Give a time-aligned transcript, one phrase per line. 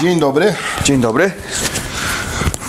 [0.00, 0.54] Dzień dobry.
[0.84, 1.30] Dzień dobry.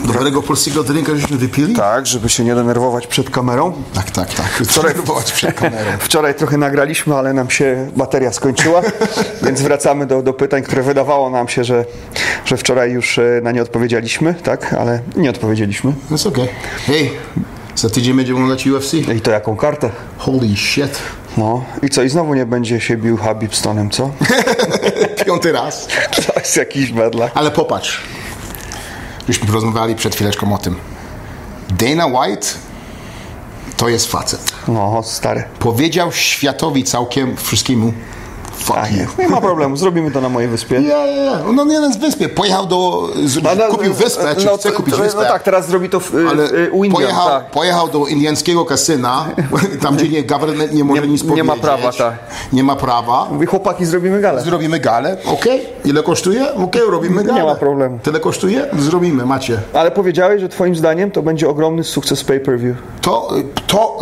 [0.06, 1.76] Dobrego polskiego drinka żeśmy wypili?
[1.76, 3.74] Tak, żeby się nie denerwować przed kamerą.
[3.94, 4.34] tak, tak.
[4.34, 4.48] tak.
[4.70, 5.92] Wczoraj próbować przed kamerą.
[6.00, 8.82] Wczoraj trochę nagraliśmy, ale nam się bateria skończyła,
[9.46, 11.86] więc wracamy do, do pytań, które wydawało nam się, że,
[12.46, 15.94] że wczoraj już e, na nie odpowiedzieliśmy, tak, ale nie odpowiedzieliśmy.
[16.12, 16.48] Jest okej.
[16.88, 17.12] Hej,
[17.76, 18.94] za tydzień będziemy oglądać UFC.
[18.94, 19.90] I to jaką kartę?
[20.18, 21.02] Holy shit.
[21.38, 24.12] No i co, i znowu nie będzie się bił Habib z Tonem, co?
[25.26, 25.88] Piąty raz.
[26.28, 27.32] To jest jakiś medlak.
[27.36, 28.02] Ale popatrz.
[29.28, 30.76] Żeśmy rozmawiali przed chwileczką o tym.
[31.70, 32.48] Dana White
[33.78, 34.54] to jest facet.
[34.68, 35.44] No, stary.
[35.60, 37.94] Powiedział światowi całkiem wszystkiemu
[38.58, 39.18] fuck Tak.
[39.20, 40.82] Nie ma problemu, zrobimy to na mojej wyspie.
[40.82, 41.40] Ja, ja, ja.
[41.54, 42.30] No nie na wyspie.
[42.30, 43.10] Pojechał do...
[43.26, 45.20] Z, No, no, kupił wyspę, czy no, chce to- kupić to- wyspę.
[45.24, 47.52] No tak, teraz zrobi to w, Ale u Indian, pojechał, tak.
[47.52, 49.26] pojechał do indyjskiego kasyna,
[49.84, 51.48] tam gdzie nie, government nie może Nie- nic nie powiedzieć.
[51.48, 52.14] ma prawa, tak.
[52.54, 53.28] Nie ma prawa.
[53.32, 54.42] Mówi, chłopaki, zrobimy galę.
[54.42, 55.62] Zrobimy galę, okej.
[55.86, 56.54] Ile kosztuje?
[56.54, 57.44] Okej, robimy galę.
[57.44, 58.00] ma problemu.
[58.04, 58.66] Tyle kosztuje?
[58.80, 59.58] Zrobimy, macie.
[59.74, 62.78] Ale powiedziałeś, że twoim zdaniem to będzie ogromny sukces pay-per-view.
[63.02, 63.30] To,
[63.68, 64.00] to,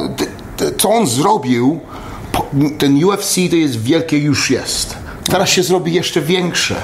[0.58, 1.80] to, co on zrobił,
[2.78, 4.98] ten UFC to jest wielkie już jest.
[5.24, 6.76] Teraz się zrobi jeszcze większe.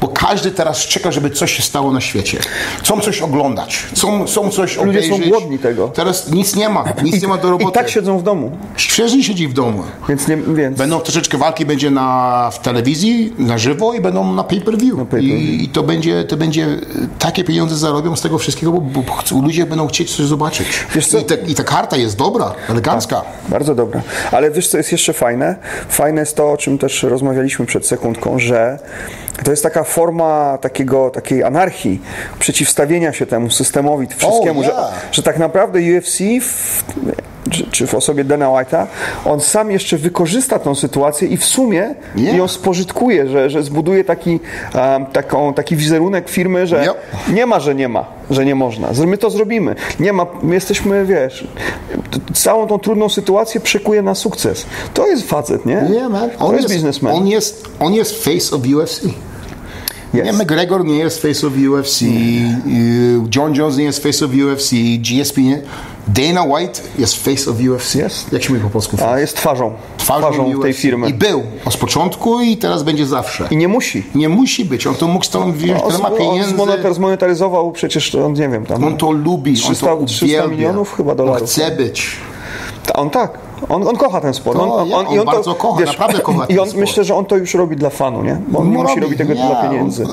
[0.00, 2.38] Bo każdy teraz czeka, żeby coś się stało na świecie.
[2.82, 5.28] Chcą coś oglądać, chcą, chcą coś Ludzie są obejrzeć.
[5.28, 5.88] głodni tego.
[5.88, 7.72] Teraz nic nie ma, nic nie ma do I roboty.
[7.72, 9.82] tak siedzą w domu, Świeży siedzi w domu.
[10.08, 14.44] więc nie, więc Będą troszeczkę walki będzie na, w telewizji, na żywo i będą na
[14.44, 14.96] pay-per-view.
[14.96, 15.40] pay-per-view.
[15.40, 16.66] I, I to będzie, to będzie
[17.18, 19.02] takie pieniądze zarobią z tego wszystkiego, bo, bo
[19.42, 20.66] ludzie będą chcieć coś zobaczyć.
[21.20, 23.22] I, te, I ta karta jest dobra, elegancka.
[23.48, 24.00] bardzo dobra.
[24.32, 25.56] Ale wiesz, co jest jeszcze fajne?
[25.88, 28.78] Fajne jest to, o czym też rozmawialiśmy przed sekundką, że
[29.44, 32.02] to jest taka forma takiego, takiej anarchii,
[32.38, 35.08] przeciwstawienia się temu systemowi, wszystkiemu, że, yeah.
[35.12, 36.84] że tak naprawdę UFC w,
[37.50, 38.86] czy, czy w osobie Dana White'a,
[39.24, 42.36] on sam jeszcze wykorzysta tą sytuację i w sumie Yeah.
[42.36, 44.30] ją spożytkuje, że, że zbuduje taki,
[44.74, 46.96] um, taką, taki wizerunek firmy, że Yep.
[47.34, 48.88] nie ma, że nie ma, że nie można.
[49.06, 49.74] My to zrobimy.
[50.00, 51.46] Nie ma, my jesteśmy, wiesz,
[52.34, 54.66] całą tą trudną sytuację przekuje na sukces.
[54.94, 55.84] To jest facet, nie?
[55.90, 56.30] Yeah, man.
[56.38, 57.14] To jest biznesmen.
[57.14, 59.02] On jest, on jest face of UFC.
[60.14, 60.38] Nie, Jest.
[60.38, 62.06] McGregor nie jest face of UFC, y,
[63.36, 65.62] John Jones nie jest face of UFC, GSP nie.
[66.08, 67.94] Dana White jest face of UFC.
[67.94, 68.32] Jest.
[68.32, 68.96] Jak się mówi po polsku?
[69.08, 70.78] A jest twarzą, twarzą, tej UFC.
[70.80, 71.08] firmy.
[71.08, 73.48] I był z początku i teraz będzie zawsze.
[73.50, 74.06] I nie musi.
[74.14, 74.86] Nie musi być.
[74.86, 76.54] On to mógł stąd wziąć, On, tyle ma on pieniędzy.
[76.54, 78.84] zmonetar- zmonetaryzował przecież, on nie wiem, tam.
[78.84, 80.48] On to lubi, 300 on to 300 uwielbia.
[80.56, 81.40] milionów chyba dolarów.
[81.42, 82.10] On chce być.
[82.94, 83.38] On tak.
[83.68, 84.58] On, on kocha ten sport.
[84.58, 86.80] To on, ja, on bardzo kocha, naprawdę kocha I on sport.
[86.80, 88.40] myślę, że on to już robi dla fanu, nie?
[88.48, 90.06] Bo on nie No musi robi, robić tego nie, dla pieniędzy.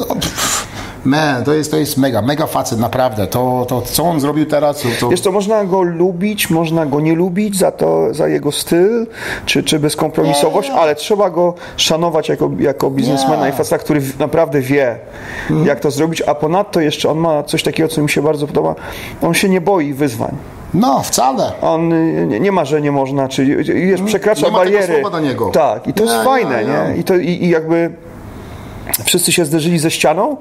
[1.05, 3.27] Man, to jest, to jest mega, mega facet, naprawdę.
[3.27, 7.15] To, to co on zrobił teraz, to, Wiesz to można go lubić, można go nie
[7.15, 9.07] lubić za to, za jego styl,
[9.45, 14.61] czy, czy bezkompromisowość, Nie, ale trzeba go szanować jako, jako biznesmena i faceta, który naprawdę
[14.61, 14.97] wie,
[15.49, 15.67] Mhm.
[15.67, 18.75] jak to zrobić, a ponadto jeszcze on ma coś takiego, co mi się bardzo podoba,
[19.21, 20.35] on się nie boi wyzwań.
[20.73, 21.51] No, wcale.
[21.61, 24.53] On y, nie, nie ma, że nie można, czy wiesz, przekracza Mhm.
[24.53, 25.01] Nie ma tego bariery.
[25.01, 25.49] słowa do niego.
[25.49, 26.93] Tak, i to jest Nie, fajne, nie, nie?
[26.93, 26.97] nie.
[26.97, 27.91] I, to, i, I jakby
[29.05, 30.37] wszyscy się zderzyli ze ścianą,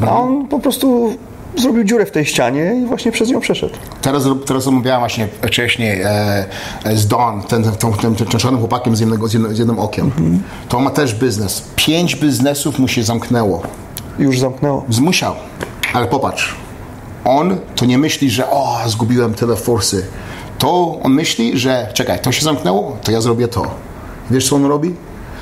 [0.00, 0.20] a Mhm.
[0.22, 1.16] on po prostu
[1.56, 3.74] zrobił dziurę w tej ścianie i właśnie przez nią przeszedł.
[4.02, 6.44] Teraz, teraz rozmawiałem właśnie wcześniej e,
[6.84, 9.78] e, z Don, ten, ten, ten, ten czarnym chłopakiem z, jednego, z, jednym, z jednym
[9.78, 10.04] okiem.
[10.06, 10.42] Mhm.
[10.68, 11.62] To ma też biznes.
[11.76, 13.62] Pięć biznesów mu się zamknęło.
[14.18, 14.84] Już zamknęło.
[14.88, 15.34] Zmusiał.
[15.92, 16.54] Ale popatrz.
[17.24, 20.06] On to nie myśli, że o, zgubiłem tyle forsy.
[20.58, 23.62] To on myśli, że czekaj, to się zamknęło, to ja zrobię to.
[24.30, 24.94] Wiesz, co on robi?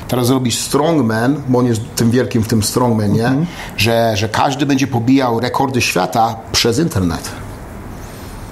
[0.09, 3.33] Teraz robi strongman, bo on jest tym wielkim w tym strongmanie,
[3.77, 7.44] że, że każdy będzie pobijał rekordy świata przez internet.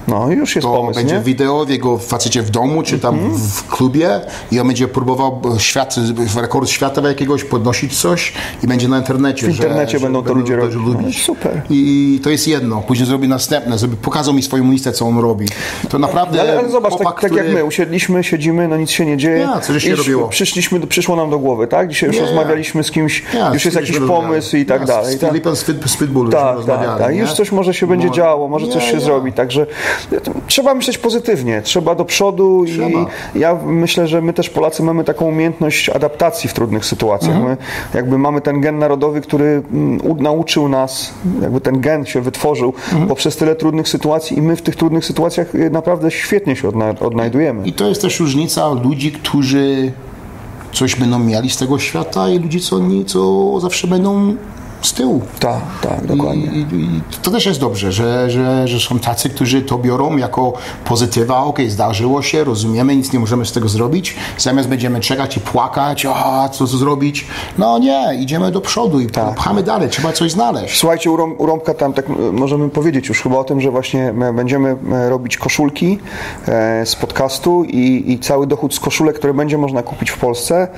[0.09, 1.21] No już jest To pomysł, będzie nie?
[1.21, 3.35] wideo w jego facecie w domu, czy tam Mhm.
[3.49, 4.21] w klubie
[4.53, 5.95] i on będzie próbował świat,
[6.41, 8.33] rekord świata jakiegoś podnosić coś
[8.65, 9.47] i będzie na internecie.
[9.47, 10.77] W internecie będą to ludzie robić.
[11.03, 11.63] No, super.
[11.71, 12.81] I to jest jedno.
[12.81, 15.47] Później zrobi następne, żeby pokazał mi swoją listę, co on robi.
[15.89, 18.91] To naprawdę Ale, ale zobacz, tak, chłopak, tak jak który- my, usiedliśmy, siedzimy, no nic
[18.91, 19.39] się nie dzieje.
[19.39, 20.29] Ja, co się robiło?
[20.29, 21.89] Przyszliśmy, przyszło nam do głowy, tak?
[21.89, 22.23] Dzisiaj już Ja.
[22.23, 25.17] rozmawialiśmy z kimś, Ja, już jest jakiś pomysł i tak Ja, dalej.
[25.17, 25.31] Z tak?
[25.31, 27.13] Filipem z, Fit, z Pitbullu Tak, tak, tak.
[27.13, 27.19] nie?
[27.21, 28.15] Już coś może się będzie No.
[28.15, 29.33] działo, może coś się zrobi.
[29.33, 29.67] Także
[30.47, 32.87] trzeba myśleć pozytywnie, trzeba do przodu Trzeba.
[33.35, 37.37] i ja myślę, że my też Polacy mamy taką umiejętność adaptacji w trudnych sytuacjach.
[37.37, 37.51] Mhm.
[37.51, 37.57] My
[37.95, 41.13] jakby mamy ten gen narodowy, który mm, nauczył nas,
[41.43, 43.09] jakby ten gen się wytworzył Mhm.
[43.09, 47.03] poprzez tyle trudnych sytuacji i my w tych trudnych sytuacjach y, naprawdę świetnie się odna-
[47.07, 47.67] odnajdujemy.
[47.67, 49.93] I to jest też różnica ludzi, którzy
[50.73, 54.37] coś będą mieli z tego świata i ludzi, co, nie, co zawsze będą
[54.83, 55.23] z tyłu.
[55.41, 56.47] Tak, tak, dokładnie.
[56.47, 60.53] I, i, to też jest dobrze, że, że, że są tacy, którzy to biorą jako
[60.85, 65.41] pozytywa, okej, zdarzyło się, rozumiemy, nic nie możemy z tego zrobić, zamiast będziemy czekać i
[65.41, 67.27] płakać, a co, co zrobić,
[67.59, 69.35] no nie, idziemy do przodu i Tak.
[69.35, 70.79] pchamy dalej, trzeba coś znaleźć.
[70.79, 74.15] Słuchajcie, u, Rąb- u Rąbka tam tak możemy powiedzieć już chyba o tym, że właśnie
[74.35, 74.77] będziemy
[75.09, 75.99] robić koszulki
[76.49, 80.69] e, z podcastu i, i cały dochód z koszulek, które będzie można kupić w Polsce.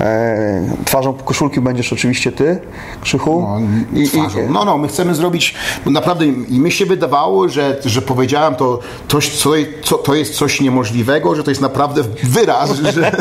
[0.00, 2.58] E, twarzą koszulki będziesz oczywiście ty,
[3.00, 3.46] Krzychu.
[3.94, 4.10] I, i,
[4.50, 5.54] no, no, my chcemy zrobić,
[5.84, 8.78] bo naprawdę i mi się wydawało, że, że powiedziałem to,
[9.08, 9.50] to, co,
[9.82, 13.12] co, to jest coś niemożliwego, że to jest naprawdę wyraz, że,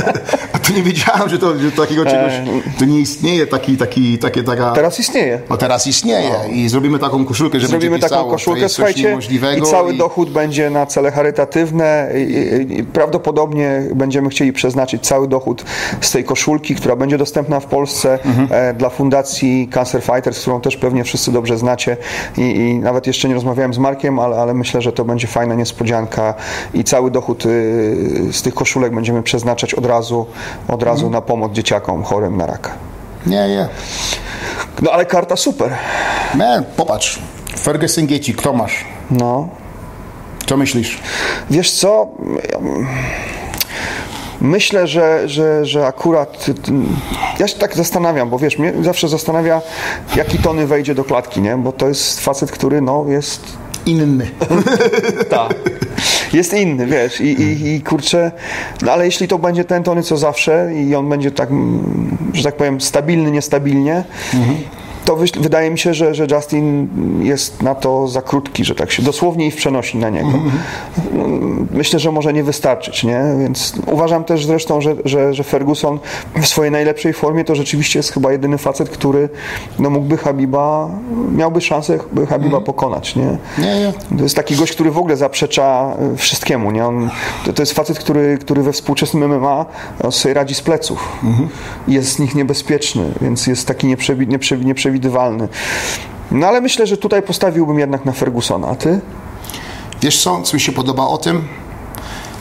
[0.53, 2.33] a to nie wiedziałem, że to że takiego czegoś,
[2.79, 4.71] to nie istnieje taki, taki, takie, taka...
[4.71, 5.41] Teraz istnieje.
[5.49, 9.17] No teraz istnieje i zrobimy taką koszulkę, że Zrobimy taką pisało, to koszulkę, coś słuchajcie,
[9.57, 12.09] i cały dochód będzie na cele charytatywne.
[12.15, 15.65] I, i, i prawdopodobnie będziemy chcieli przeznaczyć cały dochód
[16.01, 18.47] z tej koszulki, która będzie dostępna w Polsce Mhm.
[18.51, 21.97] e, dla fundacji Cancer Fighters, którą też pewnie wszyscy dobrze znacie.
[22.37, 25.55] I, i nawet jeszcze nie rozmawiałem z Markiem, ale, ale myślę, że to będzie fajna
[25.55, 26.33] niespodzianka
[26.73, 30.25] i cały dochód y, z tych koszulek będziemy przeznaczać od razu,
[30.67, 31.11] od razu Mhm.
[31.13, 32.71] na pomoc dzieciakom chorym na raka.
[33.25, 33.67] Nie, nie.
[34.81, 35.71] No ale karta super.
[36.35, 37.19] Man, popatrz.
[37.59, 38.85] Ferguson Gaethje, kto masz?
[39.11, 39.47] No.
[40.45, 40.99] Co myślisz?
[41.49, 42.07] Wiesz co?
[44.43, 46.45] Myślę, że, że, że akurat
[47.39, 49.61] ja się tak zastanawiam, bo wiesz, mnie zawsze zastanawia,
[50.15, 51.57] jaki Tony wejdzie do klatki, nie?
[51.57, 54.29] Bo to jest facet, który no jest Inny.
[55.29, 55.55] tak.
[56.33, 58.31] Jest inny, wiesz, i, i, i kurczę,
[58.81, 61.49] no ale jeśli to będzie ten Tony co zawsze i on będzie tak,
[62.33, 64.03] że tak powiem, stabilny, niestabilnie,
[65.05, 66.89] to wydaje mi się, że, że Justin
[67.23, 70.29] jest na to za krótki, że tak się dosłownie i w przenosi na niego.
[71.13, 73.21] Mm, Myślę, że może nie wystarczyć, nie?
[73.39, 75.99] Więc uważam też zresztą, że, że, że Ferguson
[76.41, 79.29] w swojej najlepszej formie to rzeczywiście jest chyba jedyny facet, który
[79.79, 80.89] no, mógłby Habiba,
[81.35, 83.37] miałby szansę by Habiba pokonać, nie?
[83.57, 83.93] Nie, nie.
[84.17, 86.71] To jest taki gość, który w ogóle zaprzecza y, wszystkiemu.
[86.71, 86.85] Nie?
[86.85, 87.09] On,
[87.45, 89.65] to, to jest facet, który, który we współczesnym MMA
[90.03, 91.21] on sobie radzi z pleców.
[91.87, 95.47] I Jest z nich niebezpieczny, więc jest taki nieprzewi, nieprzewi, nieprzewidywalny.
[96.31, 98.67] No ale myślę, że tutaj postawiłbym jednak na Fergusona.
[98.67, 98.99] A ty?
[100.01, 101.47] Wiesz co, co mi się podoba o tym?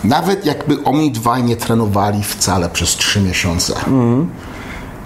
[0.05, 3.75] Nawet jakby oni dwaj nie trenowali wcale przez trzy miesiące,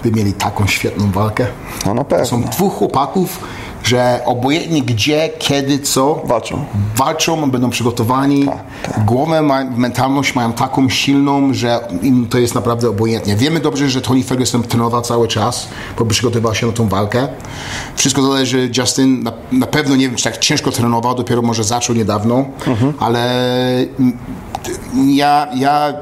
[0.03, 1.47] by mieli taką świetną walkę.
[1.87, 2.27] No na pewno.
[2.27, 3.41] Są dwóch chłopaków,
[3.83, 6.65] że obojętnie gdzie, kiedy, co, Walczą.
[6.97, 8.47] walczą, będą przygotowani.
[8.47, 13.37] Tak, Głowę, ma, mentalność mają taką silną, że im to jest naprawdę obojętnie.
[13.37, 15.69] Wiemy dobrze, że Tony Ferguson trenował cały czas,
[15.99, 17.29] bo przygotowywał się na tą walkę.
[17.97, 21.97] Wszystko zależy, Justin na, na pewno nie wiem, czy tak ciężko trenował, dopiero może zaczął
[21.97, 22.93] niedawno, Mhm.
[23.01, 23.31] ale
[25.07, 25.93] ja, ja,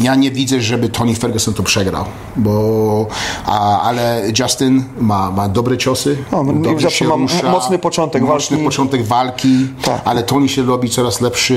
[0.00, 2.04] ja nie widzę, żeby Tony Ferguson to przegrał,
[2.36, 3.06] bo,
[3.46, 8.22] a, ale Justin ma, ma dobre ciosy, No, no, dobrze się ma rusza, mocny początek
[8.22, 8.64] mocny walki.
[8.64, 10.00] początek walki, Tak.
[10.04, 11.56] ale Tony się robi coraz lepszy,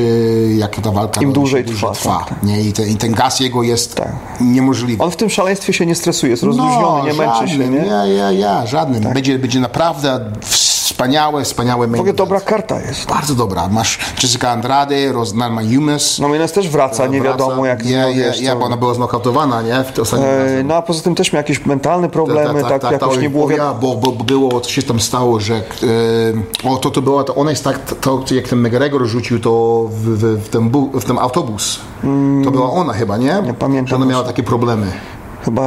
[0.57, 1.87] jak ta walka Im dłużej się trwa,
[2.19, 2.43] tak, tak.
[2.43, 2.61] Nie?
[2.61, 4.13] I, ten, I ten gaz jego jest Tak.
[4.41, 5.03] niemożliwy.
[5.03, 7.47] On w tym szaleństwie się nie stresuje, jest rozluźniony, nie męczy się.
[7.47, 7.79] żadnym, Nie?
[7.79, 7.87] Tak.
[8.07, 9.13] nie, ja, ja, żadnym.
[9.13, 10.31] Będzie, będzie naprawdę
[10.85, 12.17] wspaniałe, wspaniałe W main ogóle event.
[12.17, 13.09] dobra karta jest.
[13.09, 13.67] Bardzo dobra.
[13.67, 16.19] Masz Jessica Andrade, Rosnalma Jumes.
[16.19, 19.61] No Minas też wraca, nie wiadomo jak nią, ja, wiesz, to- bo ona była znokautowana,
[19.61, 19.83] nie?
[19.83, 20.63] W ostatnim E.
[20.63, 23.47] No a poza tym też miał jakieś mentalne problemy, tak, jakoś oj, nie było o
[23.47, 23.69] wiadomo.
[23.69, 27.35] ja, bo, bo było, co się tam stało, że e, o, to, to była, to
[27.35, 31.05] ona jest tak, to, jak ten McGregor rzucił to w, w, w, ten, bu, w
[31.05, 31.79] ten autobus.
[32.43, 33.41] To była ona chyba, nie?
[33.45, 34.91] Nie pamiętam Że ona miała takie problemy.
[35.45, 35.61] Chyba...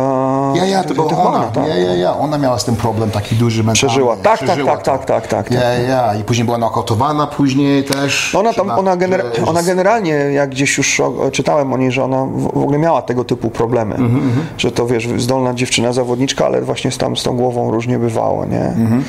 [0.58, 1.44] Ja, ja, to była ona.
[1.44, 1.68] tak.
[1.68, 2.16] Ja, ja, ja.
[2.18, 3.74] Ona miała z tym problem taki duży mentalny.
[3.88, 4.16] Przeżyła.
[4.16, 6.14] Tak, tak, Przeżyła tak, tak, tak, tak, Ja, ja.
[6.14, 8.34] I później była nokautowana później też.
[8.34, 12.46] Ona, tam, ona, gener, ona generalnie, jak gdzieś już czytałem o niej, że ona w
[12.62, 13.94] ogóle miała tego typu problemy.
[13.94, 17.98] Mhm, Że to wiesz, zdolna dziewczyna, zawodniczka, ale właśnie z, tam, z tą głową różnie
[17.98, 18.60] bywało, nie?
[18.64, 19.04] Mhm.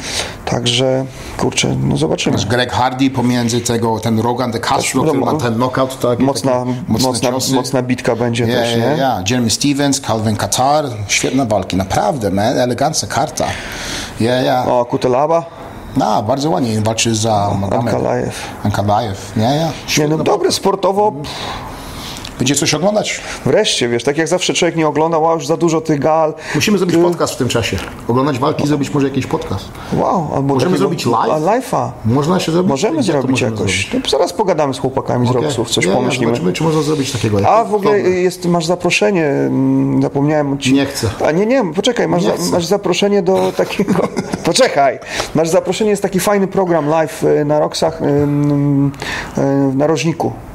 [0.46, 1.06] Także,
[1.38, 2.38] kurczę, no zobaczymy.
[2.50, 6.00] Greg Hardy pomiędzy tego, ten Rogan de Castro, który ma ten knockout.
[6.00, 8.98] Taki, Mocna, taki, mocna, mocna bitka będzie Ja, też, ja, nie?
[8.98, 9.24] ja.
[9.30, 13.46] Jeremy Stevens, Calvin Qatar, świetne walki, naprawdę, man, elegancka karta.
[14.20, 14.66] Ja, ja.
[14.66, 15.46] O, Kutelaba?
[15.98, 17.94] No, bardzo ładnie walczy za Magomed.
[17.94, 18.36] Ankalaev.
[18.64, 19.70] Ankalaev, ja, ja.
[19.98, 21.12] Nie, no dobre sportowo.
[22.40, 23.22] Będzie coś oglądać.
[23.46, 26.34] Wreszcie, wiesz, tak jak zawsze człowiek nie oglądał, a już za dużo tych gal.
[26.56, 27.78] Musimy zrobić Y, podcast w tym czasie.
[28.08, 29.66] Oglądać walki, zrobić może jakiś podcast.
[29.94, 31.44] Wow, albo Możemy takiego- zrobić live?
[31.44, 31.90] Live'a.
[32.06, 32.70] Można się zrobić?
[32.70, 33.90] Możemy Gdzie to zrobić możemy jakoś.
[33.90, 34.04] zrobić?
[34.04, 35.44] No, zaraz pogadamy z chłopakami z Okej.
[35.44, 36.26] Roxów, coś pomyślimy.
[36.32, 37.48] Zobaczymy, czy można zrobić takiego.
[37.50, 40.74] A w ogóle jest, masz zaproszenie, mm, zapomniałem ci.
[40.74, 41.10] Nie chcę.
[41.26, 43.94] A nie, nie, poczekaj, masz, Nie za, masz zaproszenie do takiego.
[44.46, 45.00] poczekaj,
[45.36, 48.92] masz zaproszenie, jest taki fajny program live y, na Roxach, y, mm,
[49.38, 49.78] y,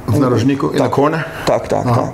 [0.07, 0.19] w narożniku.
[0.19, 0.69] W narożniku?
[0.71, 1.23] In the corner?
[1.45, 2.11] Tak, tak, tak.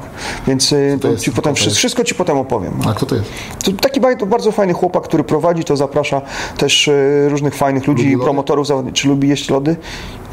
[0.48, 2.74] Więc y, to ci potem, wszystko, wszystko ci potem opowiem.
[2.90, 3.28] A kto to jest?
[3.64, 6.22] To taki bardzo, bardzo fajny chłopak, który prowadzi, to zaprasza
[6.58, 8.24] też y, różnych fajnych ludzi, Lubi lody?
[8.24, 9.02] promotorów zawodników.
[9.02, 9.76] Czy lubi jeść lody?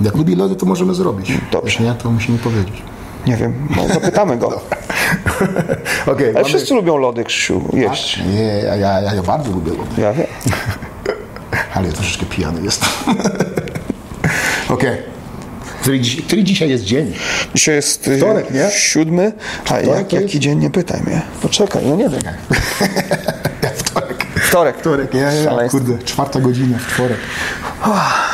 [0.00, 1.32] Jak lubi lody, to możemy zrobić.
[1.52, 1.84] Dobrze.
[1.84, 2.82] Jak nie, to musimy powiedzieć.
[3.26, 4.48] Nie wiem, no, zapytamy go.
[6.12, 8.20] Okej, Ale mamy- wszyscy lubią lody, Krzysiu, jeść.
[8.34, 10.02] Nie, ja, ja, ja bardzo lubię lody.
[10.02, 10.26] Ja wiem.
[11.74, 12.88] Ale ja troszeczkę pijany jestem.
[14.68, 15.17] Okej.
[15.88, 17.12] Który, który dzisiaj jest dzień?
[17.54, 18.70] Dzisiaj jest y, Wtorek, nie?
[18.70, 19.32] siódmy.
[19.70, 20.38] A jak, jaki jest?
[20.38, 21.22] dzień, nie pytaj mnie.
[21.42, 22.20] Poczekaj, no nie wiem.
[23.84, 24.26] Wtorek.
[24.42, 24.78] Wtorek.
[24.78, 27.18] Wtorek, ja, ja, kurde, czwarta godzina, wtorek.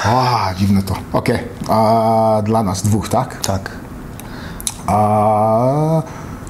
[0.05, 0.95] A, dziwne to.
[1.13, 3.41] Okej, a dla nas dwóch, tak?
[3.41, 3.71] Tak.
[4.87, 6.03] A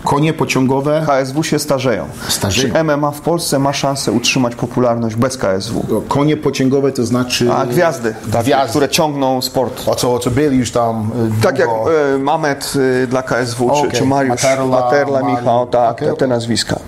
[0.04, 2.06] konie pociągowe, KSW się starzeją.
[2.28, 2.75] Starzeją.
[2.75, 6.02] Czy MMA w Polsce ma szansę utrzymać popularność bez KSW?
[6.08, 7.52] konie pociągowe to znaczy...
[7.52, 8.70] A gwiazdy, takie, Gwiazdy.
[8.70, 9.82] które ciągną sport.
[9.87, 12.14] O co, o co byli już tam y, Tak jak długo.
[12.14, 12.73] e, Mamet
[13.04, 13.90] e, dla KSW, czy, Okej.
[13.92, 15.23] czy Mariusz Materla, Materla.
[15.23, 16.78] Michał, tak, Okej, te, te nazwiska.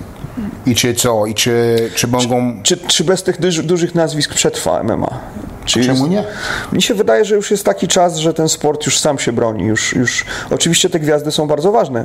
[0.66, 1.26] I czy co?
[1.26, 2.62] I czy, czy mogą...
[2.62, 5.18] Czy, czy bez tych duży, dużych nazwisk przetrwa MMA?
[5.64, 6.24] Czy Czemu nie?
[6.72, 9.64] Mi się wydaje, że już jest taki czas, że ten sport już sam się broni.
[9.64, 12.04] Już, już, oczywiście te gwiazdy są bardzo ważne,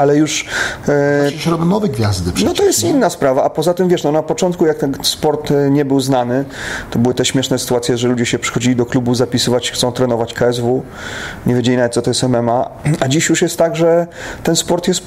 [0.00, 0.44] ale już
[0.88, 2.48] e, Przecież robią nowe gwiazdy przecież.
[2.48, 5.50] no to jest inna sprawa, a poza tym wiesz, no na początku jak ten sport
[5.50, 6.44] e, nie był znany,
[6.90, 10.82] to były te śmieszne sytuacje, że ludzie się przychodzili do klubu zapisywać, chcą trenować KSW,
[11.46, 13.08] nie wiedzieli nawet co to jest MMA, a.
[13.08, 14.06] Dziś już jest tak, że
[14.42, 15.02] ten sport jest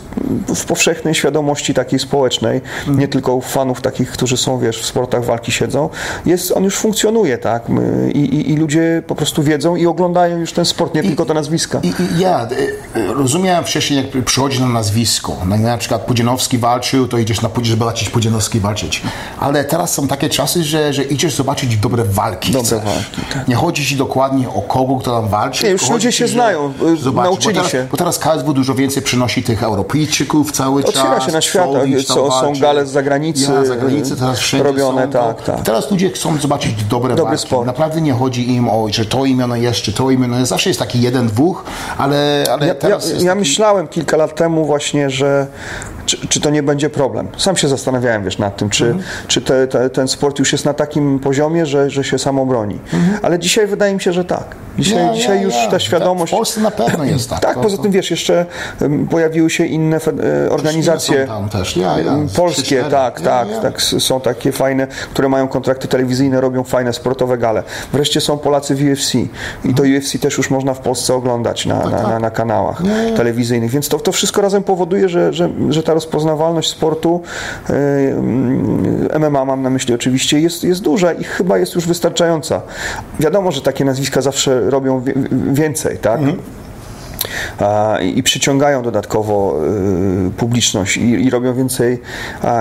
[0.56, 5.26] w powszechnej świadomości takiej społecznej, nie tylko u fanów takich, którzy są wiesz, w sportach
[5.26, 5.90] walki siedzą,
[6.26, 7.64] jest, on już funkcjonuje, tak,
[8.14, 11.34] i, i, i ludzie po prostu wiedzą i oglądają już ten sport, nie tylko te
[11.34, 11.80] nazwiska.
[11.84, 15.38] I, i ja y, y, rozumiem wcześniej, jak przychodzi na nazwisko.
[15.46, 19.02] Na, na przykład Pudzianowski walczył, to idziesz na Pudzie, zobaczyć Pudzianowski walczyć.
[19.40, 22.52] Ale teraz są takie czasy, że, że idziesz zobaczyć dobre walki.
[22.52, 23.48] Dobre walki, tak.
[23.48, 25.64] Nie chodzi ci dokładnie o kogo, kto tam walczy.
[25.66, 27.32] Nie, już ludzie się znają, y, zobaczyć.
[27.32, 27.88] nauczyli bo teraz, się.
[27.92, 31.26] Bo teraz KSW dużo więcej przynosi tych Europejczyków cały Otwiera czas.
[31.26, 31.70] się na świat,
[32.08, 35.62] tam są- gale z zagranicy, Ja, zagranicy teraz robione, są, tak, tak.
[35.62, 37.48] Teraz ludzie chcą zobaczyć dobre Dobry walki.
[37.48, 37.66] sport.
[37.68, 40.50] Naprawdę nie chodzi im o, że to imiono jest, czy to jest.
[40.50, 41.64] Zawsze jest taki jeden, dwóch,
[41.98, 43.40] ale, ale Ja, ja, teraz jest ja taki...
[43.40, 45.48] myślałem kilka lat temu właśnie, że
[46.06, 47.28] czy, czy to nie będzie problem.
[47.38, 49.04] Sam się zastanawiałem wiesz, nad tym, czy, Mhm.
[49.28, 52.80] czy te, te, ten sport już jest na takim poziomie, że, że się samo broni.
[53.22, 54.44] Ale dzisiaj wydaje mi się, że tak.
[54.80, 55.16] Dzisiaj, Mhm.
[55.16, 56.34] Ja, dzisiaj ja, już ta świadomość...
[56.34, 57.40] W Polsce na pewno jest tak.
[57.40, 58.46] Tak, To- poza to- tym wiesz, jeszcze
[59.10, 59.98] pojawiły się inne
[60.46, 61.78] e, organizacje też.
[61.78, 62.90] Ja, ja, polskie, trzy, cztery.
[62.92, 63.62] tak, Ja, tak, ja.
[63.62, 67.64] tak, są takie fajne, które mają kontrakty telewizyjne, robią fajne sportowe gale.
[67.94, 69.16] Wreszcie są Polacy w UFC
[69.66, 72.82] i to UFC też już można w Polsce oglądać na, na, na, na kanałach
[73.18, 77.22] telewizyjnych, więc to, to wszystko razem powoduje, że, że, że ta rozpoznawalność sportu
[77.70, 82.62] mm, MMA mam na myśli oczywiście jest, jest duża i chyba jest już wystarczająca.
[83.20, 85.04] Wiadomo, że takie nazwiska zawsze robią
[85.52, 86.20] więcej, tak?
[86.22, 86.34] a,
[88.16, 89.56] i przyciągają dodatkowo
[90.28, 92.02] y, publiczność i, i robią więcej.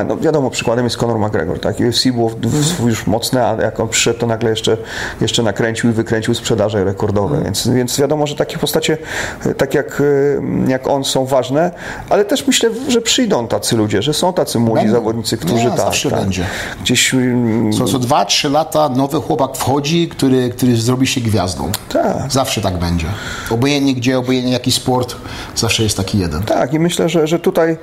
[0.08, 1.60] No wiadomo, przykładem jest Conor McGregor.
[1.60, 1.76] Tak?
[1.80, 4.76] UFC było w, już mocne, a jak on przyszedł, to nagle jeszcze,
[5.20, 7.40] jeszcze nakręcił i wykręcił sprzedaże rekordowe.
[7.44, 8.98] Więc, więc wiadomo, że takie postacie,
[9.46, 11.70] y, tak jak, y, jak on, są ważne,
[12.08, 14.98] ale też myślę, że przyjdą tacy ludzie, że są tacy młodzi Będą.
[14.98, 16.44] zawodnicy, którzy Nie, tak, zawsze tak, będzie.
[16.82, 17.14] gdzieś.
[17.14, 17.36] y,
[17.78, 21.70] Co, co dwa, trzy lata nowy chłopak wchodzi, który, który zrobi się gwiazdą.
[21.92, 22.16] Tak.
[22.32, 23.06] Zawsze tak będzie.
[23.50, 25.16] Obojętnie gdzie, obojętnie jaki sport,
[25.54, 26.42] zawsze jest taki jeden.
[26.42, 27.76] Tak, i myślę, że, że tutaj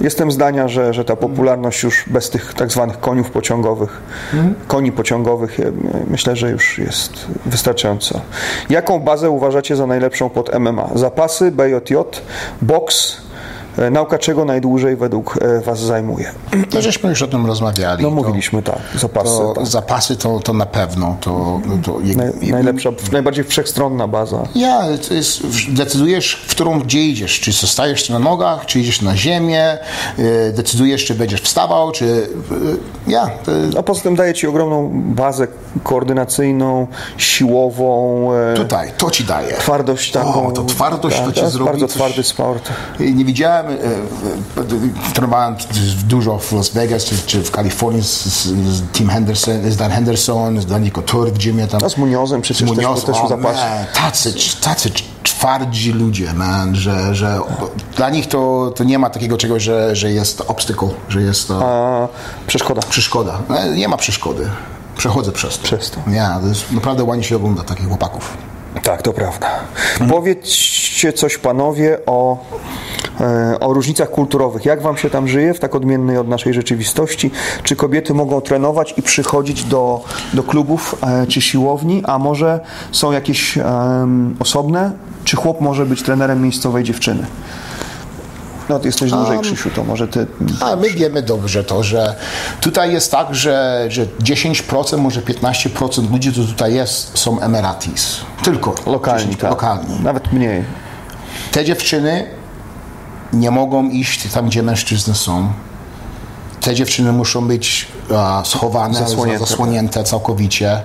[0.00, 4.02] jestem zdania, że, że ta popularność już bez tych tak zwanych koniów pociągowych,
[4.66, 5.72] koni pociągowych, e,
[6.06, 7.12] myślę, że już jest
[7.46, 8.20] wystarczająca.
[8.70, 10.90] Jaką bazę uważacie za najlepszą pod MMA?
[10.94, 11.94] Zapasy, BJJ,
[12.62, 13.16] boks?
[13.78, 16.32] E, Nauka czego najdłużej według e, Was zajmuje?
[16.70, 18.02] To żeśmy już o tym rozmawiali.
[18.02, 19.28] No To- mówiliśmy tak, zapasy.
[19.38, 19.66] To, tak.
[19.66, 21.16] Zapasy to, to na pewno.
[21.20, 24.42] To, to, Naj, najlepsza, najbardziej wszechstronna baza.
[24.54, 27.40] Ja, to jest, decydujesz, w którą gdzie idziesz.
[27.40, 29.78] Czy zostajesz na nogach, czy idziesz na ziemię, e,
[30.52, 32.28] decydujesz, czy będziesz wstawał, czy...
[33.06, 35.46] Ja, to, A poza tym daje Ci ogromną bazę
[35.82, 36.86] koordynacyjną,
[37.16, 39.52] siłową, tutaj, to ci daje.
[39.54, 40.46] twardość taką.
[40.46, 42.68] O, to twardość to tak, ci jest zrobi bardzo twardy sport.
[43.00, 43.72] Nie widziałem, e,
[44.60, 45.56] e, trenowałem
[46.04, 50.60] dużo w Las Vegas czy, w Kalifornii z, z, z Tim Henderson, z Dan Henderson,
[50.60, 51.80] z Danico Tur w gymie tam.
[51.84, 54.90] A z Muniozem przecież też- Munoz, też nie, Tacy, tacy
[55.22, 57.40] twardzi ludzie, man, że, że
[57.96, 61.60] dla nich to, to nie ma takiego czegoś, że, że jest obstacle, że jest to
[61.64, 62.08] A,
[62.46, 62.82] przeszkoda.
[62.82, 63.38] przeszkoda.
[63.48, 64.48] No, Nie ma przeszkody.
[64.96, 65.64] Przechodzę przez to.
[65.64, 66.00] Przez to.
[66.06, 68.36] Nie, to jest naprawdę ładnie się ogląda takich chłopaków.
[68.82, 69.50] Tak, to prawda.
[70.10, 72.38] Powiedzcie coś panowie o,
[73.01, 73.01] e,
[73.60, 74.64] o różnicach kulturowych.
[74.64, 77.30] Jak wam się tam żyje w tak odmiennej od naszej rzeczywistości?
[77.62, 80.04] Czy kobiety mogą trenować i przychodzić do,
[80.34, 82.60] do klubów e, czy siłowni, a może
[82.92, 84.92] są jakieś em, osobne?
[85.24, 87.26] Czy chłop może być trenerem miejscowej dziewczyny?
[88.68, 90.26] No, ty jesteś dłużej, Krzysiu, to może ty...
[90.60, 92.14] A my wiemy dobrze to, że
[92.60, 98.20] tutaj jest tak, że, że 10%, może 15% ludzi, co tutaj jest, są emiratis.
[98.44, 98.74] Tylko.
[98.86, 99.50] Lokalni, 10, tak.
[99.50, 100.00] Lokalni.
[100.02, 100.64] Nawet mniej.
[101.52, 102.41] Te dziewczyny
[103.32, 105.52] nie mogą iść tam, gdzie mężczyzny są.
[106.60, 107.86] Te dziewczyny muszą być
[108.16, 109.46] a, schowane, Zasłonięte.
[109.46, 110.80] zasłonięte całkowicie.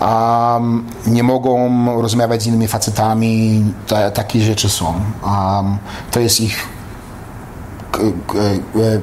[0.00, 3.64] Um, nie mogą rozmawiać z innymi facetami.
[3.86, 4.86] Ta, takie rzeczy są.
[4.86, 5.78] Um,
[6.10, 6.75] to jest ich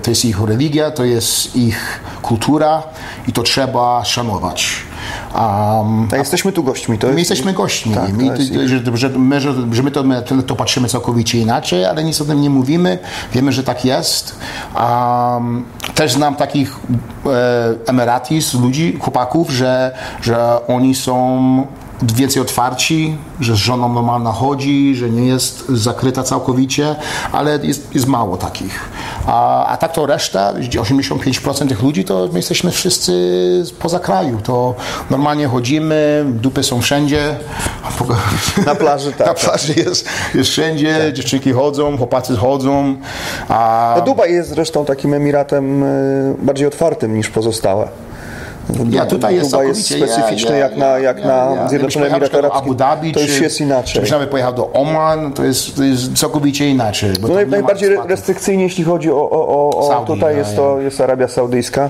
[0.04, 2.84] to jest ich religia, to jest ich kultura
[3.28, 4.68] i to trzeba szanować.
[5.36, 6.98] Um, Tak, jesteśmy tu gośćmi.
[6.98, 7.96] To My jest, jesteśmy gośćmi.
[7.96, 11.40] Tak, my, to jest że, że, my, że, że my to, my to patrzymy całkowicie
[11.40, 13.00] inaczej, ale nic o tym nie mówimy.
[13.34, 14.36] Wiemy, że tak jest.
[14.76, 16.80] Um, też znam takich
[17.26, 17.30] e,
[17.88, 21.68] emiratis, ludzi, chłopaków, że, że oni są
[22.12, 26.96] więcej otwarci, że z żoną normalna chodzi, że nie jest zakryta całkowicie,
[27.32, 28.90] ale jest, jest mało takich.
[29.28, 33.14] A, a tak to reszta, 85% tych ludzi, to my jesteśmy wszyscy
[33.80, 34.40] poza kraju.
[34.44, 34.76] To
[35.10, 37.36] normalnie chodzimy, dupy są wszędzie.
[38.66, 39.44] Na plaży, tak, Na tak.
[39.44, 42.96] plaży jest, jest wszędzie, dziewczynki chodzą, chłopacy chodzą.
[43.50, 45.88] A No, Dubaj jest zresztą takim emiratem e,
[46.40, 47.88] bardziej otwartym niż pozostałe.
[48.90, 51.70] Ja, tutaj jest Dubaj jest specyficzny ja, ja, jak na, jak ja, na.
[51.70, 52.60] Zjednoczone Emiraty Arabskie.
[52.60, 54.04] Abu Dhabi, to już czy, jest inaczej.
[54.04, 57.14] Czy nawet pojechał do Oman, to jest, to jest całkowicie inaczej.
[57.22, 60.80] No nie najbardziej restrykcyjnie, jeśli chodzi o, o, o, o Saudi, tutaj ja, jest to
[60.80, 61.90] jest Arabia Saudyjska.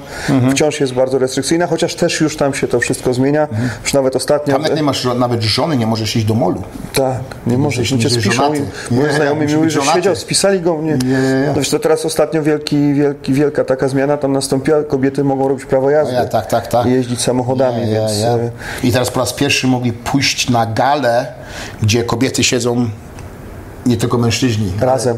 [0.52, 3.48] Wciąż jest bardzo restrykcyjna, chociaż też już tam się to wszystko zmienia.
[3.84, 4.60] Już nawet ostatnio.
[4.60, 6.62] Tam nie masz nawet żony, nie możesz iść do molu.
[6.94, 8.44] Tak, nie możesz, Jesteś- nie jesteś spiszą.
[8.92, 10.92] Moi Nie, znajomi mi że siedział, spisali go mnie.
[10.92, 11.44] Nie, nie, nie.
[11.48, 14.84] No wiesz, to teraz ostatnio wielki, wielki, wielka taka zmiana tam nastąpiła.
[14.84, 16.14] Kobiety mogą robić prawo jazdy.
[16.14, 16.86] Ja, tak, tak, tak.
[16.86, 18.12] Jeździć samochodami, więc...
[18.12, 18.52] e,
[18.84, 21.26] I teraz po raz pierwszy mogli pójść na galę,
[21.82, 22.90] gdzie kobiety siedzą
[23.86, 24.72] nie tylko mężczyźni.
[24.82, 25.18] Razem.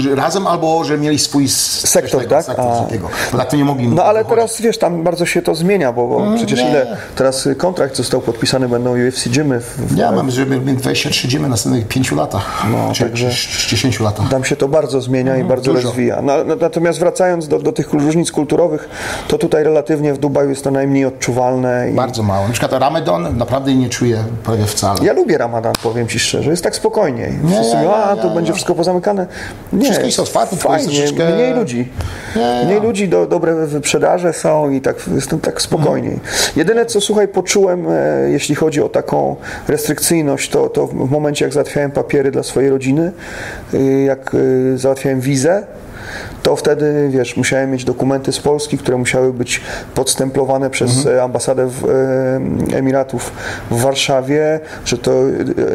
[0.00, 2.44] że Razem albo, że mieli swój Sektor, takiego, tak?
[2.44, 3.08] Sektor, takiego.
[3.36, 4.38] Tak to nie mogli No ale wychodzić.
[4.38, 6.70] teraz wiesz, tam bardzo się to zmienia, bo, bo przecież nie.
[6.70, 9.60] ile teraz y, kontrakt został podpisany, będą UFC gymy.
[9.60, 12.64] W, w, Ja mam, żeby 23 dziemy w następnych 5 latach.
[12.72, 14.28] No, czy, także- czy, czy 10 latach.
[14.28, 15.88] Tam się to bardzo zmienia i bardzo dużo.
[15.88, 16.22] rozwija.
[16.22, 18.88] No, no, natomiast wracając do, do tych różnic kulturowych,
[19.28, 21.90] to tutaj relatywnie w Dubaju jest to najmniej odczuwalne.
[21.90, 22.46] I Bardzo mało.
[22.46, 25.04] Na przykład Ramadan naprawdę nie czuję prawie wcale.
[25.04, 26.50] ja lubię Ramadan, powiem Ci szczerze.
[26.50, 27.32] Jest tak spokojniej.
[27.52, 29.26] Wszyscy nie, nie, a to będzie wszystko pozamykane.
[29.72, 31.88] Nie, Wszystko jest otwarte, tylko jest fajnie, troszeczkę- mniej ludzi.
[32.36, 32.64] Nie, nie.
[32.64, 36.12] Mniej ludzi, do, dobre wyprzedaże są i tak jestem tak spokojniej.
[36.12, 36.32] Mhm.
[36.56, 39.36] Jedyne co, słuchaj, poczułem, e, jeśli chodzi o taką
[39.68, 43.12] restrykcyjność, to, to w momencie, jak załatwiałem papiery dla swojej rodziny,
[43.74, 45.66] y, jak y, załatwiałem wizę,
[46.42, 49.60] to wtedy, wiesz, musiałem mieć dokumenty z Polski, które musiały być
[49.94, 51.16] podstemplowane przez Mhm.
[51.16, 51.84] e, ambasadę w,
[52.72, 53.32] e, Emiratów
[53.70, 55.12] w Warszawie, że to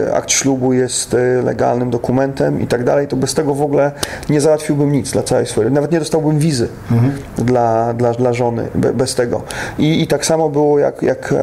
[0.08, 3.92] e, akt ślubu jest e, legalnym dokumentem i tak dalej, to bez tego w ogóle
[4.30, 7.12] nie załatwiłbym nic dla całej swojej, nawet nie dostałbym wizy Mhm.
[7.38, 9.42] dla, dla, dla żony be, bez tego.
[9.80, 11.34] I, I tak samo było jak, jak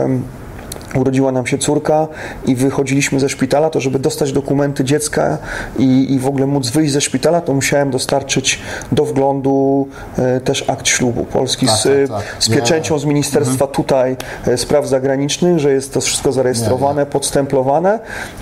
[0.94, 2.08] urodziła nam się córka
[2.46, 5.38] i wychodziliśmy ze szpitala, to żeby dostać dokumenty dziecka
[5.78, 8.58] i, i w ogóle móc wyjść ze szpitala, to musiałem dostarczyć
[8.92, 12.22] do wglądu e, też akt ślubu polski Tak, z, tak, e, tak.
[12.38, 12.56] z Nie.
[12.56, 17.98] pieczęcią z Ministerstwa tutaj e, Spraw Zagranicznych, że jest to wszystko zarejestrowane, podstemplowane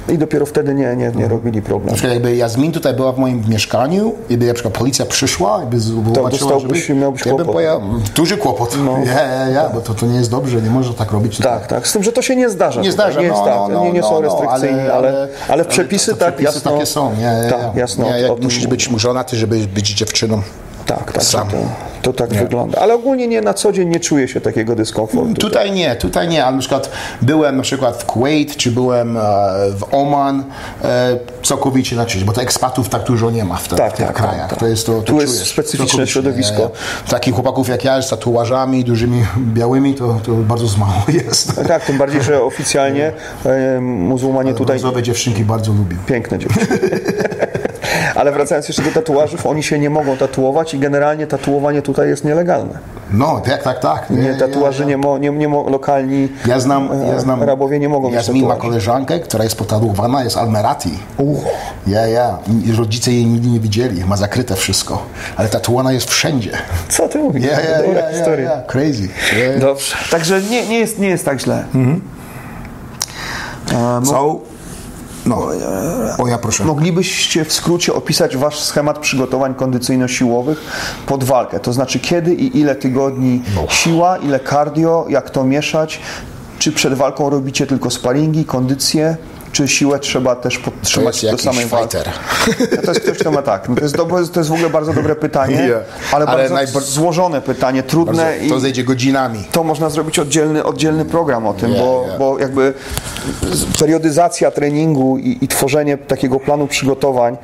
[0.08, 1.94] i dopiero wtedy nie, nie, nie robili Na problemu.
[1.94, 5.66] przykład jakby Jasmin tutaj była w moim mieszkaniu i by na przykład policja przyszła i
[5.66, 7.46] by zobaczyła, dostałbyś- żeby, miałbyś kłopot.
[7.46, 7.80] pojechał,
[8.16, 8.78] duży kłopot.
[8.84, 8.98] No.
[9.06, 11.38] Ja, ja, ja, bo to, to nie jest dobrze, nie można tak robić.
[11.38, 11.88] Tak, tak.
[11.88, 12.80] Z tym, że to się nie zdarza.
[12.80, 15.28] Nie zdarza, nie, jest no, tak, no, nie, nie no, są no, restrykcyjni, ale, ale,
[15.48, 16.72] ale przepisy tak przepisy jasno.
[16.72, 17.14] takie są.
[17.16, 18.04] Nie, tak, nie, jasno.
[18.04, 20.42] nie, jak musisz być żonaty, żeby być dziewczyną.
[20.86, 21.48] Tak, tak, Sam.
[21.48, 21.56] To,
[22.02, 22.78] to tak wygląda.
[22.80, 25.34] Ale ogólnie nie, na co dzień nie czuję się takiego dyskomfortu.
[25.34, 26.90] Tutaj nie, tutaj nie, ale na przykład
[27.22, 29.20] byłem na przykład w Kuwait, czy byłem e,
[29.78, 30.44] w Oman,
[30.84, 34.06] e, całkowicie inaczej, bo to ekspatów tak dużo nie ma w, te, Tak, w tych
[34.06, 34.40] tak, krajach.
[34.40, 34.58] tak, tak.
[34.58, 36.58] To jest to, to Tu jest specyficzne środowisko.
[36.58, 37.10] nie, nie.
[37.10, 40.92] Takich chłopaków jak ja z tatuażami dużymi, białymi, to, to bardzo mało
[41.24, 41.60] jest.
[41.68, 43.12] Tak, tym bardziej, że oficjalnie
[43.46, 45.96] e, muzułmanie tutaj Brązowe dziewczynki bardzo lubią.
[46.06, 46.66] piękne dziewczyny.
[48.14, 52.24] Ale wracając jeszcze do tatuażów, oni się nie mogą tatuować i generalnie tatuowanie tutaj jest
[52.24, 52.78] nielegalne.
[53.12, 54.10] No, tak, tak, tak.
[54.10, 58.08] Nie, tatuaży nie, mo, nie, nie mo, lokalni Ja znam, ja znam Arabowie nie mogą
[58.08, 60.98] mieć Jasmin ma koleżankę, która jest potatuowana, jest Almerati.
[61.86, 62.38] Ja, ja.
[62.66, 65.02] I Rodzice jej nigdy nie widzieli, ma zakryte wszystko.
[65.36, 66.50] Ale tatuowana jest wszędzie.
[66.88, 67.44] Co ty mówisz?
[67.44, 68.50] Ja, ja, Dobra ja, ja, historia.
[68.50, 68.62] ja.
[68.62, 69.08] Crazy.
[69.54, 69.60] Ja.
[69.60, 69.96] Dobrze.
[70.10, 71.64] Także nie, nie, jest, nie jest tak źle.
[74.04, 74.40] Co?
[75.26, 75.48] No.
[76.18, 76.64] O, ja proszę.
[76.64, 80.58] Moglibyście w skrócie opisać Wasz schemat przygotowań kondycyjno-siłowych
[81.06, 81.60] pod walkę?
[81.60, 86.00] To znaczy kiedy i ile tygodni siła, ile cardio, jak to mieszać?
[86.64, 89.16] Czy przed walką robicie tylko sparingi, kondycję?
[89.52, 91.96] Czy siłę trzeba też podtrzymać do samej walki?
[92.76, 93.68] No to jest ktoś, kto ma tak.
[93.68, 95.82] No to, jest do, to jest w ogóle bardzo dobre pytanie, Yeah.
[96.12, 99.44] ale, Ale bardzo złożone pytanie, trudne Bardzo, i to zejdzie godzinami.
[99.52, 102.18] to można zrobić oddzielny, oddzielny program o tym, Yeah, bo, yeah.
[102.18, 102.74] bo jakby
[103.80, 107.36] periodyzacja treningu i, i tworzenie takiego planu przygotowań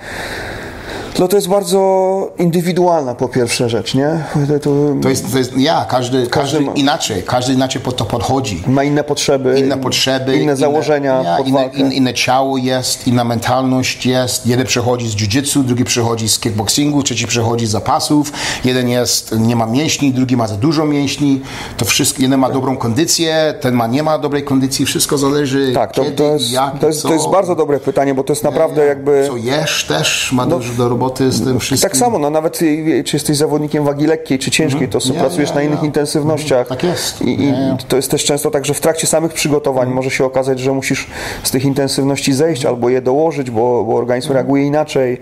[1.19, 4.25] no to jest bardzo indywidualna po pierwsze rzecz, nie?
[4.63, 4.71] To,
[5.03, 8.63] to jest, to jest ja, każdy, każdy ma- inaczej, każdy inaczej pod to podchodzi.
[8.67, 14.47] ma inne potrzeby, Inne potrzeby, inne założenia ja, inne, inne ciało jest, inna mentalność jest.
[14.47, 18.33] Jeden przychodzi z jiu-jitsu, drugi przychodzi z kickboxingu, trzeci przychodzi z zapasów.
[18.65, 21.41] Jeden jest, nie ma mięśni, drugi ma za dużo mięśni.
[21.77, 24.87] To wszystko, jeden ma dobrą kondycję, ten ma, nie ma dobrej kondycji.
[24.87, 27.09] Wszystko zależy tak, to, kiedy, to, jest, jak, to, jest, co.
[27.09, 29.25] to jest bardzo dobre pytanie, bo to jest naprawdę jakby...
[29.29, 31.00] Co jesz też, ma dużo do roboty
[31.31, 31.91] z tym wszystkim.
[31.91, 35.63] Tak samo, no nawet y, czy jesteś zawodnikiem wagi lekkiej czy ciężkiej, to pracujesz na
[35.63, 36.69] innych intensywnościach.
[36.69, 37.23] Tak jest.
[37.23, 37.53] I, i
[37.89, 41.07] to jest też często tak, że w trakcie samych przygotowań może się okazać, że musisz
[41.43, 45.21] z tych intensywności zejść albo je dołożyć, bo, bo organizm reaguje inaczej.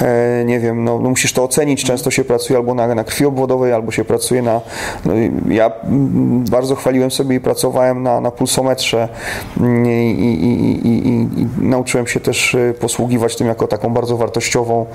[0.00, 1.84] E, nie wiem, no, no musisz to ocenić.
[1.84, 4.60] Często się pracuje albo na, na krwi obwodowej, albo się pracuje na.
[5.04, 5.12] No,
[5.48, 9.08] ja mm, bardzo chwaliłem sobie i pracowałem na, na pulsometrze
[9.60, 14.86] mm, i, i, i, i, nauczyłem się też e, posługiwać tym jako taką bardzo wartościową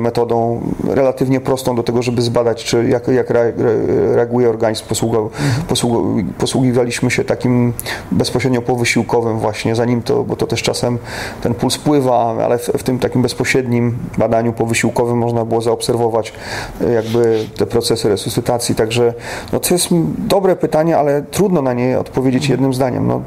[0.00, 4.84] metodą, relatywnie prostą do tego, żeby zbadać, czy jak, jak re- re- reaguje organizm.
[4.88, 5.30] Posługu,
[5.68, 7.72] posługu, posługiwaliśmy się takim
[8.12, 10.98] bezpośrednio powysiłkowym właśnie, zanim to, bo to też czasem
[11.42, 16.32] ten puls pływa, ale w, w tym takim bezpośrednim badaniu powysiłkowym można było zaobserwować
[16.80, 18.74] e, jakby te procesy resuscytacji.
[18.74, 19.14] Także
[19.52, 23.06] no to jest dobre pytanie, ale trudno na nie odpowiedzieć jednym zdaniem.
[23.06, 23.22] No,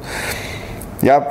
[1.04, 1.26] ja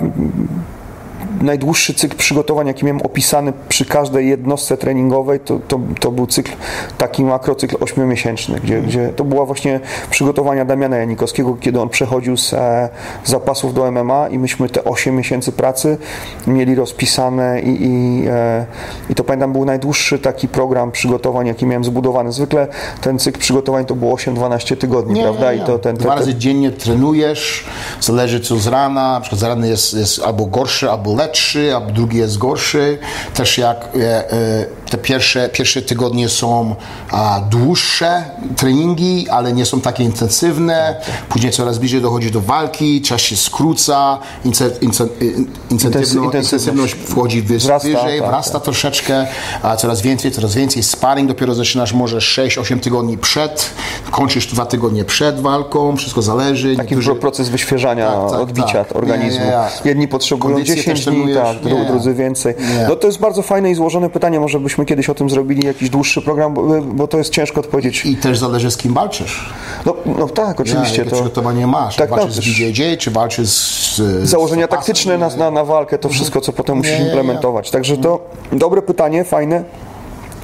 [1.40, 6.52] najdłuższy cykl przygotowań, jaki miałem opisany przy każdej jednostce treningowej, to, to, to był cykl,
[6.98, 12.52] taki makrocykl ośmiomiesięczny, gdzie, gdzie to była właśnie przygotowania Damiana Janikowskiego, kiedy on przechodził z
[12.52, 12.88] e,
[13.24, 15.98] zapasów do MMA i myśmy te 8 miesięcy pracy
[16.46, 18.66] mieli rozpisane i, i, e,
[19.10, 22.32] i to pamiętam był najdłuższy taki program przygotowań, jaki miałem zbudowany.
[22.32, 22.68] Zwykle
[23.00, 25.52] ten cykl przygotowań to było 8-12 tygodni, prawda?
[25.52, 27.64] I to ten, Dwa ten, razy dziennie trenujesz,
[28.00, 31.25] zależy co z rana, na przykład z rana jest, jest albo gorszy, albo lepszy,
[31.74, 32.98] albo drugi jest gorszy.
[33.34, 36.74] Też jak e, e, te pierwsze, pierwsze tygodnie są
[37.10, 38.24] a, dłuższe
[38.56, 41.00] treningi, ale nie są takie intensywne.
[41.28, 46.34] Później coraz bliżej dochodzi do walki, czas się skróca, ince, ince, in- intensywno, intensywność.
[46.34, 49.26] intensywność wchodzi wys- Wzrasta, wyżej, tak, wrasta troszeczkę,
[49.62, 50.82] a coraz więcej, coraz więcej.
[50.82, 53.70] Sparring dopiero zaczynasz może 6-8 tygodni przed,
[54.10, 56.76] kończysz dwa tygodnie przed walką, wszystko zależy.
[56.76, 58.96] Taki Niektórzy- proces wyświeżania, Tak, tak, odbicia tak.
[58.96, 59.40] organizmu.
[59.40, 59.50] Nie, nie,
[59.84, 59.88] nie.
[59.88, 62.54] Jedni potrzebują Kondycję 10 też dni, tak, drudzy więcej.
[62.88, 65.90] No to jest bardzo fajne i złożone pytanie, może byśmy kiedyś o tym zrobili jakiś
[65.90, 68.06] dłuższy program, bo, bo to jest ciężko odpowiedzieć.
[68.06, 69.54] I też zależy z kim walczysz.
[69.86, 70.96] No, no tak, oczywiście.
[70.96, 71.96] ja, jakie to przygotowanie masz.
[71.96, 73.96] Tak, walczysz no, z BJJ, czy walczysz z...
[73.96, 74.78] z Założenia zapasem?
[74.78, 77.06] taktyczne na, na, na walkę, to wszystko, co potem musisz nie.
[77.06, 77.70] implementować.
[77.70, 78.20] Także to
[78.52, 79.64] dobre pytanie, fajne.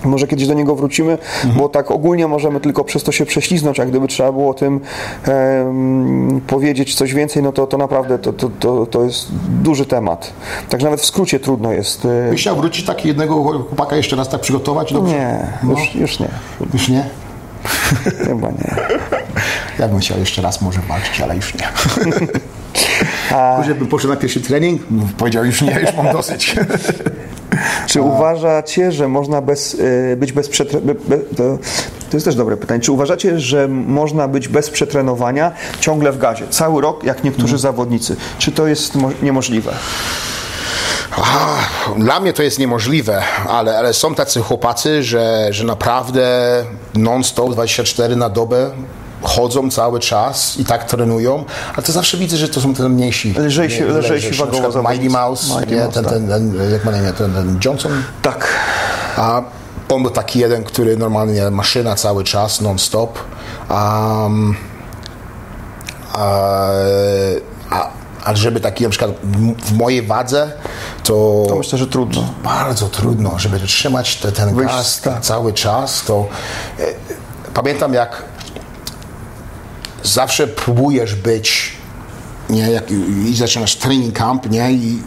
[0.04, 1.18] Może kiedyś do niego wrócimy,
[1.56, 4.80] bo tak ogólnie możemy tylko przez to się prześliznąć, a gdyby trzeba było o tym
[5.24, 10.32] em, powiedzieć coś więcej, no to, to naprawdę to, to, to, to jest duży temat.
[10.68, 12.04] Także nawet w skrócie trudno jest.
[12.04, 14.92] e, Byś chciał wrócić tak jednego chłopaka jeszcze raz tak przygotować?
[14.92, 15.14] Dobrze?
[15.14, 15.70] Nie, No.
[15.70, 16.28] już, już nie.
[16.74, 17.04] Już nie?
[18.26, 18.74] Chyba nie.
[19.78, 21.68] Ja bym chciał jeszcze raz może walczyć, ale już nie.
[23.58, 24.82] Może bym poszedł na pierwszy trening?
[25.18, 26.56] Powiedział już nie, już mam dosyć.
[27.92, 31.00] Czy uważacie, że można bez, y, być bez przetrenowania?
[31.36, 31.42] To,
[32.10, 32.80] to jest też dobre pytanie.
[32.80, 36.48] Czy uważacie, że można być bez przetrenowania ciągle w gazie?
[36.50, 38.16] Cały rok, jak niektórzy zawodnicy.
[38.38, 39.72] Czy to jest mo- niemożliwe?
[41.16, 46.24] Ach, Dla mnie to jest niemożliwe, ale, ale są tacy chłopacy, że, że naprawdę
[46.94, 48.70] non-stop 24 na dobę
[49.22, 51.44] chodzą cały czas i tak trenują,
[51.76, 53.34] a to zawsze widzę, że to są te mniejsi.
[53.34, 55.10] Lżejsi- nie- lżejsi na wagowo Mighty.
[55.10, 56.12] Mouse, Mighty nie, Mouse, ten, tak.
[56.12, 58.48] ten, ten, jak ma na imię, ten, ten Johnson, Tak.
[59.16, 59.42] a
[59.88, 63.18] on był taki jeden, który normalnie maszyna cały czas, non-stop.
[63.70, 64.56] Um,
[66.12, 66.68] a,
[67.70, 67.88] a,
[68.24, 70.52] ale żeby taki na przykład w- w mojej wadze,
[71.04, 72.34] to, To myślę, że trudno.
[72.44, 75.20] bardzo trudno, żeby trzymać te, ten Wyjść, gaz tak.
[75.20, 76.26] cały czas, to
[76.78, 76.82] e,
[77.54, 78.22] pamiętam jak
[80.02, 81.72] zawsze próbujesz być,
[82.50, 84.98] nie, jak i, zaczynasz training camp, nie, i,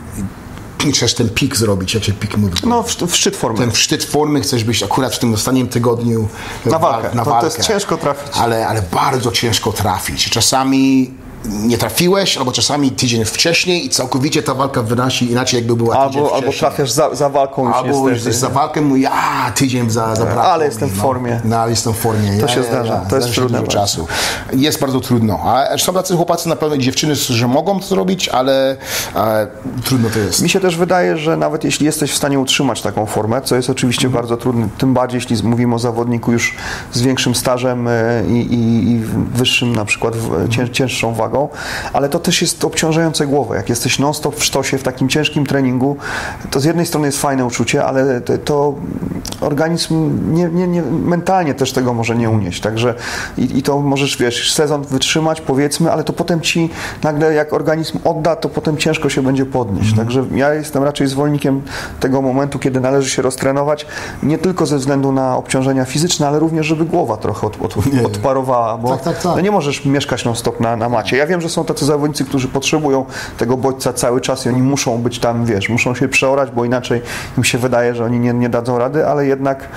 [0.88, 2.53] i chcesz ten pik zrobić, jak się pik mówi.
[2.65, 3.60] No, w, w szczyt formy.
[3.60, 6.27] ten szczyt formy chcesz być akurat w tym ostatnim tygodniu
[6.65, 7.15] Na wal- walkę.
[7.15, 7.45] Na To- to walkę.
[7.58, 8.27] jest ciężko trafić.
[8.38, 10.29] Ale, ale bardzo ciężko trafić.
[10.29, 11.13] Czasami
[11.49, 16.21] nie trafiłeś, albo czasami tydzień wcześniej i całkowicie ta walka wynosi inaczej, jakby była tydzień
[16.23, 16.60] Albo, albo wcześniej.
[16.60, 18.13] trafiasz za, za walką już Albo niestety.
[18.13, 21.01] jesteś za walkę, mówi, a tydzień za, zabrakło Ale mi, jestem w no.
[21.03, 21.41] formie.
[21.43, 22.38] No, ale jestem w formie.
[22.41, 22.97] To się zdarza.
[23.10, 24.08] To jest trudne dużo czasu.
[24.53, 25.39] Jest bardzo trudno.
[25.45, 28.77] A są tacy chłopacy na pewno, dziewczyny, że mogą to zrobić, ale
[29.84, 30.41] trudno to jest.
[30.41, 33.69] Mi się też wydaje, że nawet jeśli jesteś w stanie utrzymać taką formę, co jest
[33.69, 34.21] oczywiście Mhm.
[34.23, 36.55] bardzo trudne, tym bardziej jeśli mówimy o zawodniku już
[36.93, 37.91] z większym stażem e,
[38.27, 38.99] i, i, i
[39.36, 40.13] wyższym na przykład
[40.71, 41.35] cięższą wagą,
[41.93, 43.56] ale to też jest obciążające głowę.
[43.56, 45.98] Jak jesteś non-stop w sztosie, w takim ciężkim treningu,
[46.52, 48.74] to z jednej strony jest fajne uczucie, ale to,
[49.41, 52.62] organizm nie, nie, nie, mentalnie też tego może nie unieść.
[52.62, 52.93] Także
[53.38, 56.69] i, i to możesz, wiesz, sezon wytrzymać, powiedzmy, ale to potem ci
[57.04, 59.95] nagle, jak organizm odda, to potem ciężko się będzie podnieść.
[59.95, 61.62] Także ja jestem raczej zwolennikiem
[62.00, 63.86] tego momentu, kiedy należy się roztrenować,
[64.24, 68.78] nie tylko ze względu na obciążenia fizyczne, ale również, żeby głowa trochę od, od, odparowała,
[68.78, 69.36] bo Tak, tak, tak.
[69.36, 71.17] No nie możesz mieszkać non-stop na, na macie.
[71.17, 73.05] Ja wiem, że są tacy zawodnicy, którzy potrzebują
[73.38, 77.01] tego bodźca cały czas i oni muszą być tam, wiesz, muszą się przeorać, bo inaczej
[77.38, 79.69] im się wydaje, że oni nie, nie dadzą rady, ale jednak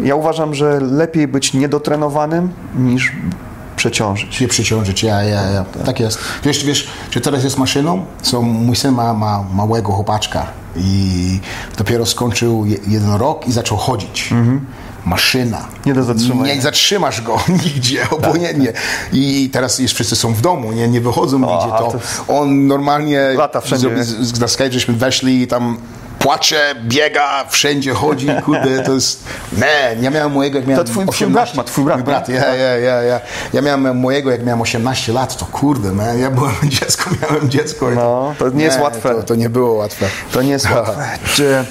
[0.00, 3.12] ja uważam, że lepiej być niedotrenowanym niż
[3.76, 4.34] przeciążyć.
[4.34, 5.64] się przyciążyć, ja, ja, ja.
[5.86, 6.18] Tak jest.
[6.44, 8.04] Wiesz, wiesz, że teraz jest maszyną?
[8.22, 10.46] So, mój syn ma, ma małego chłopaczka
[10.76, 11.40] i
[11.78, 14.30] dopiero skończył je, jeden rok i zaczął chodzić.
[15.04, 15.68] Maszyna.
[15.86, 16.54] Nie do zatrzymania.
[16.54, 18.72] Nie zatrzymasz go nigdzie, obojętnie.
[19.12, 21.74] I teraz już wszyscy są w domu, nie, nie wychodzą nigdzie.
[21.74, 21.98] a To to-
[22.38, 23.88] on normalnie Lata wszędzie.
[24.40, 25.78] na Skype żeśmy weszli i tam
[26.18, 29.24] płacze, biega, wszędzie chodzi, kurde, to jest...
[29.52, 32.34] Nie, ja miałem mojego, jak miałem twój- twój brat ma, twój brat, Mój brat, nie?
[32.34, 33.20] ja, ja, ja, ja.
[33.52, 37.90] Ja miałem mojego, jak miałem 18 lat, to kurde, man, ja byłem dziecko, miałem dziecko.
[37.90, 39.14] No, to nie jest łatwe.
[39.14, 40.06] To, to nie było łatwe.
[40.32, 41.08] To nie jest łatwe.
[41.34, 41.64] Czy,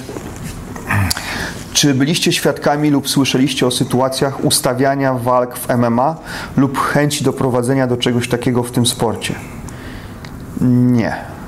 [1.72, 6.16] czy byliście świadkami lub słyszeliście o sytuacjach ustawiania walk w MMA
[6.56, 9.34] lub chęci doprowadzenia do czegoś takiego w tym sporcie?
[10.60, 11.39] Nie.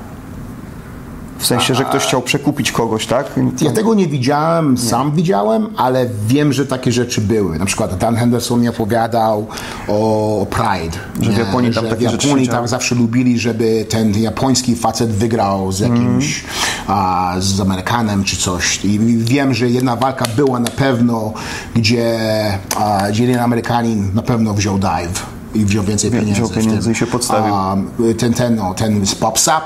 [1.43, 3.25] W sensie, że ktoś chciał przekupić kogoś, tak?
[3.61, 7.59] Ja tego nie widziałem, sam widziałem, ale wiem, że takie rzeczy były.
[7.59, 9.47] Na przykład Dan Henderson mi opowiadał
[9.87, 10.97] o Pride.
[11.21, 11.37] Że w?
[11.37, 15.79] Japonii tam że takie w Japonii tak zawsze lubili, żeby ten japoński facet wygrał z
[15.79, 16.43] jakimś,
[16.87, 18.85] a, z Amerykanem czy coś.
[18.85, 21.33] I wiem, że jedna walka była na pewno,
[21.75, 22.19] gdzie,
[22.75, 25.25] a, gdzie jeden Amerykanin na pewno wziął dive.
[25.55, 26.53] I wziął więcej Wziął pieniędzy.
[26.53, 27.53] w pieniędzy i się podstawił.
[28.17, 29.63] Ten, ten, no, ten z Pop Sap.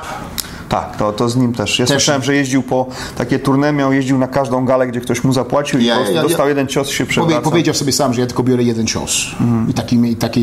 [0.70, 1.80] Tak, to, to z nim też.
[1.80, 2.86] Ja Też- słyszałem, że jeździł po
[3.18, 6.22] takie tournée, miał jeździł na każdą galę, gdzie ktoś mu zapłacił i Ja- ja- ja-
[6.22, 7.42] dostał jeden cios się Powie, przewracał.
[7.42, 9.26] powiedział sobie sam, że ja tylko biorę jeden cios.
[9.70, 10.42] I, taki, i, taki,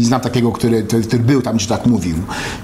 [0.00, 2.16] I znam takiego, który, który, był tam, gdzie tak mówił,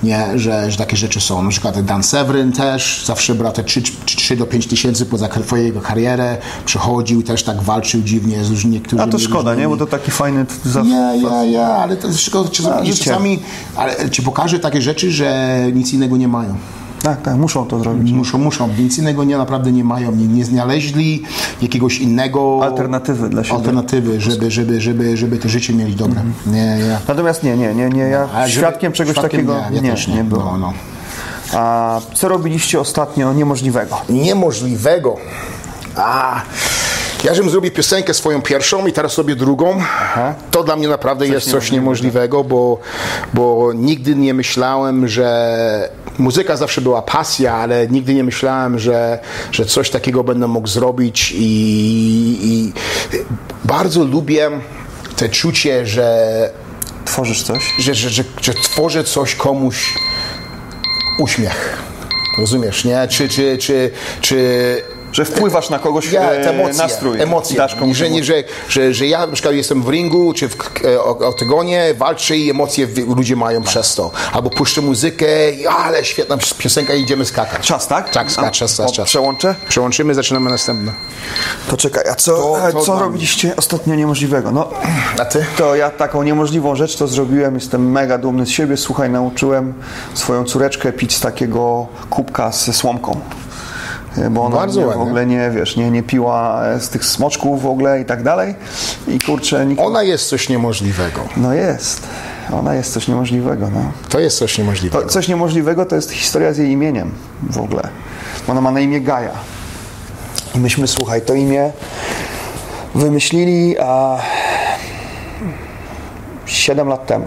[0.02, 0.26] nie?
[0.34, 1.42] Że, że takie rzeczy są.
[1.42, 5.80] Na przykład Dan Severin też zawsze brał te 3, 3 do 5 tysięcy poza jego
[5.80, 8.82] karierę, przechodził, też tak walczył dziwnie z różnymi.
[8.98, 9.64] A to szkoda, nie?
[9.64, 10.46] różnymi- Bo to taki fajny...
[10.64, 10.82] Za...
[10.82, 13.38] ja, ja, ja, ale to A, czasami,
[13.76, 16.54] ale ci pokaże takie rzeczy, że nic innego nie mają.
[17.04, 18.12] Tak, tak, muszą to zrobić.
[18.12, 21.22] Muszą, muszą, nic innego nie, naprawdę nie mają, nie, nie znaleźli
[21.62, 22.60] jakiegoś innego...
[22.62, 23.56] Alternatywy dla siebie.
[23.56, 26.20] Alternatywy, żeby, żeby, żeby, żeby to życie mieli dobre.
[26.46, 26.98] Nie, nie.
[27.08, 28.02] Natomiast nie, nie, nie, nie.
[28.02, 30.24] Ja A żeby- świadkiem czegoś świadkiem takiego nie, ja nie, nie, nie.
[30.24, 30.44] było.
[30.44, 30.72] No, no.
[31.52, 33.96] A co robiliście ostatnio niemożliwego?
[34.08, 35.16] Niemożliwego.
[35.96, 36.42] A,
[37.24, 39.82] ja żebym zrobił piosenkę swoją pierwszą i teraz robię drugą.
[40.50, 42.78] To dla mnie naprawdę jest coś niemożliwego, bo,
[43.34, 49.18] bo nigdy nie myślałem, że muzyka zawsze była pasja, ale nigdy nie myślałem, że,
[49.52, 52.72] że coś takiego będę mógł zrobić i, i
[53.64, 54.50] bardzo lubię
[55.16, 56.50] te czucie, że
[57.04, 57.74] Tworzysz coś?
[57.78, 59.94] że, że, że, że tworzę coś komuś
[61.18, 61.78] uśmiech.
[62.38, 63.08] Rozumiesz, nie?
[63.08, 64.82] Czy, czy, czy, czy
[65.14, 67.20] Że wpływasz na kogoś ja, e, te emocje, nastrój.
[67.20, 67.56] emocje.
[67.56, 68.34] Dasz komuś że, nie, że,
[68.68, 70.56] że, że ja na przykład jestem w ringu, czy w
[71.04, 74.10] oktagonie, walczę i emocje ludzie mają przez to.
[74.32, 75.26] Albo puszczę muzykę
[75.78, 77.66] ale świetna piosenka i idziemy skakać.
[77.66, 78.10] Czas, tak?
[78.10, 79.06] Tak, skacz, czas, czas, czas.
[79.08, 79.54] Przełączę?
[79.68, 80.92] Przełączymy, zaczynamy następne.
[81.70, 84.50] To czekaj, a co, To- to co robiliście ostatnio niemożliwego?
[84.50, 84.70] No,
[85.20, 85.44] A ty?
[85.56, 88.76] to ja taką niemożliwą rzecz to zrobiłem, jestem mega dumny z siebie.
[88.76, 89.74] Słuchaj, nauczyłem
[90.14, 93.20] swoją córeczkę pić z takiego kubka ze słomką.
[94.18, 97.04] E, Bo ona Bardzo nie, w ogóle nie, wiesz, nie, nie piła e, z tych
[97.04, 98.54] smoczków w ogóle i tak dalej.
[99.08, 99.82] I kurczę, nikt...
[99.82, 101.20] Ona jest coś niemożliwego.
[101.36, 102.02] No jest.
[102.52, 103.92] Ona jest coś niemożliwego, no.
[104.08, 105.06] To jest coś To, niemożliwego.
[105.08, 107.10] coś niemożliwego to jest historia z jej imieniem
[107.50, 107.88] w ogóle.
[108.48, 109.30] Ona ma na imię Gaja.
[110.54, 111.72] I myśmy, słuchaj, to imię
[112.94, 114.18] wymyślili a,
[116.46, 117.26] 7 lat temu.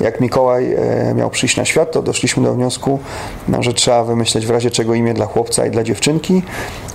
[0.00, 2.98] Jak Mikołaj e, miał przyjść na świat, to doszliśmy do wniosku,
[3.48, 6.42] no, że trzeba wymyśleć w razie czego imię dla chłopca i dla dziewczynki.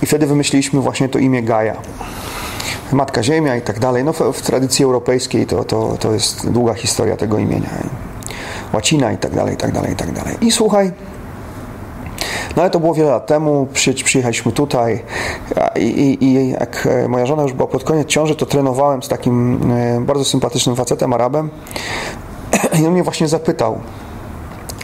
[0.02, 1.76] I wtedy wymyśliliśmy właśnie to imię Gaja.
[2.92, 4.04] Matka Ziemia i tak dalej.
[4.04, 7.68] No w, w tradycji europejskiej to, to, to jest długa historia tego imienia.
[8.72, 10.36] Łacina i tak dalej, i tak dalej, i tak dalej.
[10.40, 10.92] I słuchaj,
[12.56, 15.02] no ale to było wiele lat temu, przy, przyjechaliśmy tutaj
[15.76, 19.08] i, i, i jak e, moja żona już była pod koniec ciąży, to trenowałem z
[19.08, 21.50] takim e, bardzo sympatycznym facetem, Arabem
[22.82, 23.78] i on mnie właśnie zapytał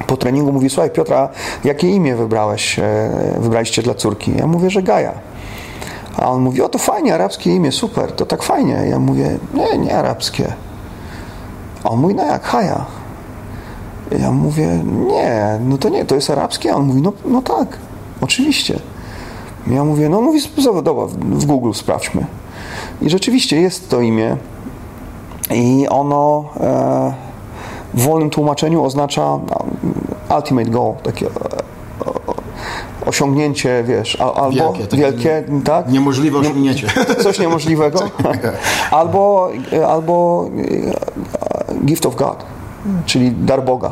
[0.07, 1.29] po treningu, mówi, słuchaj Piotra,
[1.65, 4.33] jakie imię wybrałeś, e, wybraliście dla córki?
[4.37, 5.13] Ja mówię, że Gaja.
[6.17, 8.87] A on mówi, o to fajnie, arabskie imię, super, to tak fajnie.
[8.91, 10.53] Ja mówię, nie, nie arabskie.
[11.85, 12.87] A on mówi, no jak, Haja.
[14.19, 16.73] Ja mówię, nie, no to nie, to jest arabskie.
[16.73, 17.79] A on mówi, no, no tak,
[18.21, 18.79] oczywiście.
[19.67, 20.41] Ja mówię, no mówi,
[20.83, 22.27] dobra, w Google sprawdźmy.
[23.03, 24.37] I rzeczywiście jest to imię
[25.55, 27.13] i ono e,
[27.95, 29.65] w wolnym tłumaczeniu oznacza no,
[30.37, 31.31] ultimate goal, takie e,
[33.07, 35.93] osiągnięcie, wiesz, albo Wielkie, takie wielkie, tak?
[35.93, 36.87] Niemożliwe osiągnięcie.
[37.23, 38.01] Coś niemożliwego.
[38.91, 39.49] albo,
[39.89, 40.47] albo
[41.71, 42.45] e, gift of God,
[43.07, 43.91] czyli dar Boga.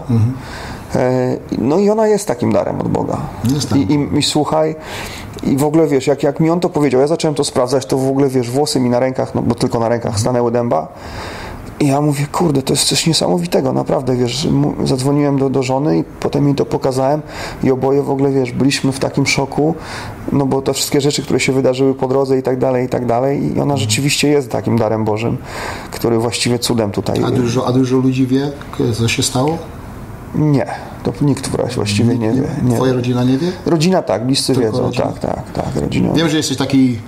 [0.94, 3.16] E, No i ona jest takim darem od Boga.
[3.78, 4.76] I, i, I słuchaj,
[5.42, 7.98] i w ogóle wiesz, jak, jak mi on to powiedział, ja zacząłem to sprawdzać, to
[7.98, 10.88] w ogóle wiesz, włosy mi na rękach, no bo tylko na rękach stanęły dęba.
[11.80, 14.48] I ja mówię, kurde, to jest coś niesamowitego, naprawdę, wiesz,
[14.84, 17.22] zadzwoniłem do, do żony i potem mi to pokazałem
[17.62, 19.74] i oboje w ogóle, wiesz, byliśmy w takim szoku,
[20.32, 23.06] no bo te wszystkie rzeczy, które się wydarzyły po drodze i tak dalej, i tak
[23.06, 25.36] dalej i ona rzeczywiście jest takim darem Bożym,
[25.90, 27.22] który właściwie cudem tutaj...
[27.24, 28.50] A dużo, a dużo ludzi wie,
[28.94, 29.58] co się stało?
[30.34, 30.66] Nie,
[31.02, 32.42] to nikt właściwie nie wie.
[32.62, 32.76] Nie.
[32.76, 33.52] Twoja rodzina nie wie?
[33.66, 35.04] Rodzina tak, bliscy Tylko wiedzą, rodzina.
[35.04, 36.12] tak, tak, tak, rodzina.
[36.12, 36.98] Wiem, że jesteś taki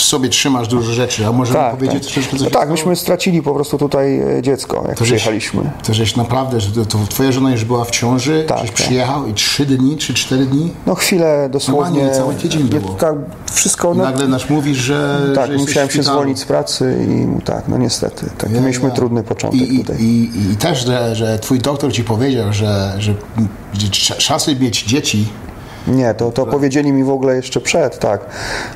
[0.00, 2.12] w sobie trzymasz dużo rzeczy, a możemy Tak, powiedzieć tak.
[2.12, 5.70] troszeczkę, co No tak, myśmy stracili po prostu tutaj e, dziecko, jak To żeś- przyjechaliśmy.
[5.86, 8.76] To żeś naprawdę, że to, to twoja żona już była w ciąży, Tak, żeś tak.
[8.76, 11.82] przyjechał i trzy dni, czy cztery dni No chwilę dosłownie.
[11.90, 12.88] Normalnie cały tydzień było.
[12.88, 13.14] Tak,
[13.52, 13.94] wszystko.
[13.94, 17.68] i No, nagle nasz mówisz, że tak, że musiałem się zwolnić z pracy i tak,
[17.68, 18.26] no niestety.
[18.38, 18.94] Tak, Ja, mieliśmy ja.
[18.94, 19.96] trudny początek I, i, tutaj.
[20.02, 23.14] I, i też, że, że twój doktor ci powiedział, że, że,
[24.18, 25.26] szansy mieć dzieci
[25.88, 28.20] Nie, to, to powiedzieli mi w ogóle jeszcze przed, tak.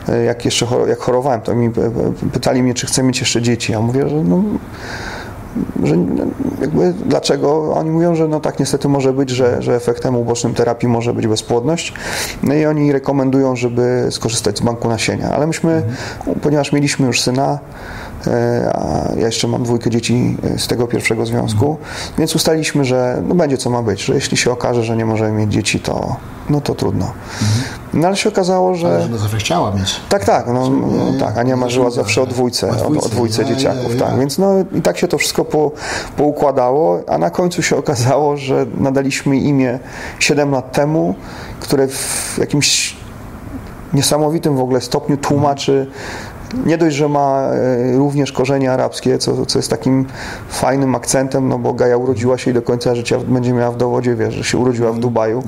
[0.08, 3.42] E, Jak jeszcze jak chorowałem, to mi e, e, pytali mnie, czy chcę mieć jeszcze
[3.42, 3.72] dzieci.
[3.72, 4.42] Ja mówię, że no,
[5.82, 5.96] że
[6.60, 7.74] jakby dlaczego?
[7.74, 11.26] Oni mówią, że no tak niestety może być, że, że efektem ubocznym terapii może być
[11.26, 11.94] bezpłodność.
[12.42, 15.30] No i oni rekomendują, żeby skorzystać z banku nasienia.
[15.30, 15.82] Ale myśmy,
[16.42, 17.58] ponieważ mieliśmy już syna,
[18.72, 21.76] a ja jeszcze mam dwójkę dzieci e, z tego pierwszego związku,
[22.18, 25.32] więc ustaliliśmy, że no będzie co ma być, że jeśli się okaże, że nie możemy
[25.32, 26.16] mieć dzieci, to,
[26.50, 27.12] no to trudno.
[27.94, 29.04] No ale się okazało, że...
[29.08, 30.00] ale zawsze chciała mieć.
[30.08, 31.38] Tak, tak, no, no, tak.
[31.38, 34.18] Ania marzyła zawsze o dwójce, O o, dwójce, dzieciaków, tak.
[34.18, 35.70] Więc no i tak się to wszystko po,
[36.16, 39.78] poukładało, a na końcu się okazało, że nadaliśmy imię
[40.18, 41.14] 7 lat temu,
[41.60, 42.96] które w jakimś
[43.94, 45.86] niesamowitym w ogóle stopniu tłumaczy
[46.66, 50.06] nie dość, że ma e, również korzenie arabskie, co, co jest takim
[50.48, 54.16] fajnym akcentem, no bo Gaja urodziła się i do końca życia będzie miała w dowodzie,
[54.16, 55.42] wiesz, że się urodziła w Dubaju.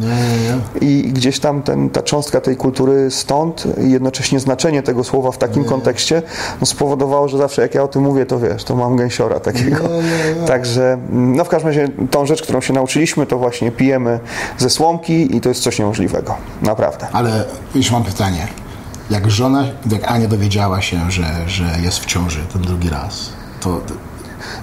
[0.80, 5.38] I gdzieś tam ten, ta cząstka tej kultury stąd i jednocześnie znaczenie tego słowa w
[5.38, 6.22] takim kontekście
[6.60, 9.88] no spowodowało, że zawsze jak ja o tym mówię, to wiesz, to mam gęsiora takiego.
[10.46, 14.20] Także, no w każdym razie tą rzecz, którą się nauczyliśmy, to właśnie pijemy
[14.58, 16.34] ze słomki i to jest coś niemożliwego.
[16.62, 17.06] Naprawdę.
[17.12, 18.65] Ale już mam pytanie.
[19.10, 23.80] Jak żona, jak Ania dowiedziała się, że, że jest w ciąży ten drugi raz, to,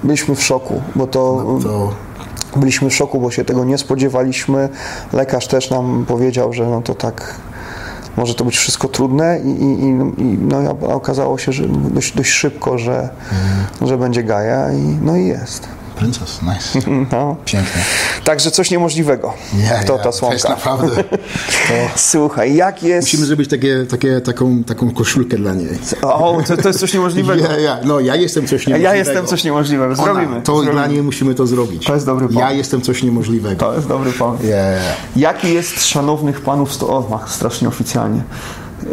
[0.04, 1.94] Byliśmy w szoku, bo to, to
[2.56, 4.70] byliśmy w szoku, bo się tego nie spodziewaliśmy.
[5.14, 7.36] Lekarz też nam powiedział, że no to tak
[8.18, 9.88] może to być wszystko trudne i, i,
[10.22, 13.10] i no, okazało się, że dość, dość szybko, że,
[13.82, 15.68] że będzie Gaja i no i jest.
[16.04, 16.90] Princess, nice.
[17.12, 17.36] No.
[17.46, 17.82] Pięknie.
[18.24, 19.34] Także coś niemożliwego.
[19.54, 20.50] Nie, to nie, ta To jest słomka.
[20.50, 21.04] naprawdę...
[21.68, 23.08] To Słuchaj, jak jest...
[23.08, 25.68] musimy zrobić takie, takie, taką, taką koszulkę dla niej.
[26.02, 27.44] O, to, to jest coś niemożliwego.
[27.54, 28.84] Ja, ja, no, ja jestem coś niemożliwego.
[28.94, 29.96] Ja jestem coś niemożliwego.
[29.96, 30.28] Zrobimy.
[30.28, 30.72] Ona, to Zrobimy.
[30.74, 31.86] dla niej musimy to zrobić.
[31.86, 32.40] To jest dobry pomysł.
[32.40, 33.56] Ja jestem coś niemożliwego.
[33.66, 34.46] To jest dobry pomysł.
[34.46, 34.56] Ja.
[35.16, 36.88] Jaki jest szanownych panów, sto...
[36.90, 38.22] o, strasznie oficjalnie.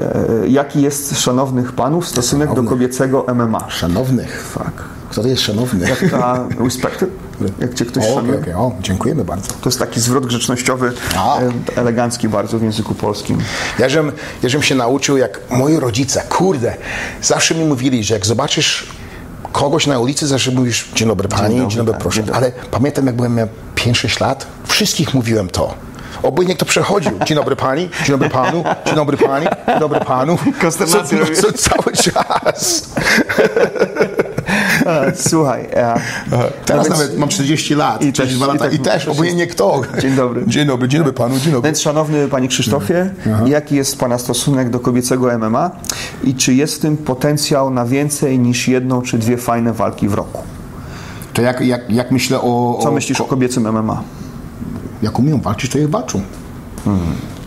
[0.00, 2.70] E, jaki jest szanownych panów stosunek do Szanownych.
[2.78, 3.70] kobiecego MMA?
[3.70, 4.42] Szanownych.
[4.42, 4.99] Fuck.
[5.10, 5.86] Kto to jest szanowny?
[6.22, 7.10] A respected?
[7.60, 8.38] Jak cię ktoś O, szanuje?
[8.38, 8.54] okej.
[8.54, 9.52] O, dziękujemy bardzo.
[9.52, 11.38] To jest taki zwrot grzecznościowy, A.
[11.40, 13.38] e, elegancki bardzo w języku polskim.
[13.78, 16.74] Ja żem, ja żem się nauczył, jak moi rodzice, kurde,
[17.22, 18.86] zawsze mi mówili, że jak zobaczysz
[19.52, 22.16] kogoś na ulicy zawsze mówisz dzień dobry pani, dzień dobry, dobry, tak, proszę.
[22.16, 22.38] dzień dobry.
[22.42, 25.74] Ale pamiętam jak byłem miał 5-6 lat, wszystkich mówiłem to.
[26.22, 27.12] Obojętnie kto przechodził.
[27.26, 30.38] Dzień dobry pani, dzień dobry panu, dzień dobry pani, dzień dobry panu.
[30.60, 32.82] Konsternację Co- co- Cały czas.
[35.14, 35.94] Słuchaj, e,
[36.66, 39.46] Teraz więc- nawet mam 40 lat, I 42 też- i lata tak- i też, obojętnie
[39.46, 39.82] kto.
[40.02, 40.44] Dzień dobry.
[40.46, 41.68] Dzień dobry, dzień dobry panu, dzień dobry.
[41.68, 43.10] Więc szanowny panie Krzysztofie,
[43.46, 45.70] jaki jest pana stosunek do kobiecego MMA
[46.24, 50.14] i czy jest w tym potencjał na więcej niż jedną czy dwie fajne walki w
[50.14, 50.42] roku?
[51.32, 52.78] To jak, jak, jak myślę o...
[52.82, 54.02] Co o, myślisz o kobiecym MMA?
[55.02, 56.20] jak umieją walczyć, to jak walczą.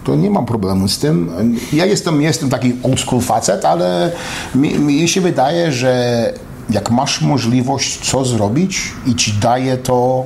[0.03, 1.31] To nie mam problemu z tym.
[1.73, 4.11] Ja jestem, jestem taki old school facet, ale
[4.55, 6.33] mi, mi się wydaje, że
[6.69, 10.23] jak masz możliwość co zrobić i ci daje to,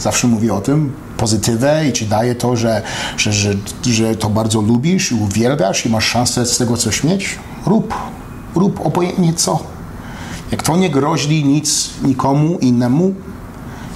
[0.00, 2.82] zawsze mówię o tym, pozytywę i ci daje to, że,
[3.16, 3.54] że, że,
[3.84, 7.94] że to bardzo lubisz i uwielbiasz i masz szansę z tego coś mieć, rób.
[8.54, 9.62] Rób obojętnie co.
[10.50, 13.14] Jak to nie groźli nic nikomu innemu,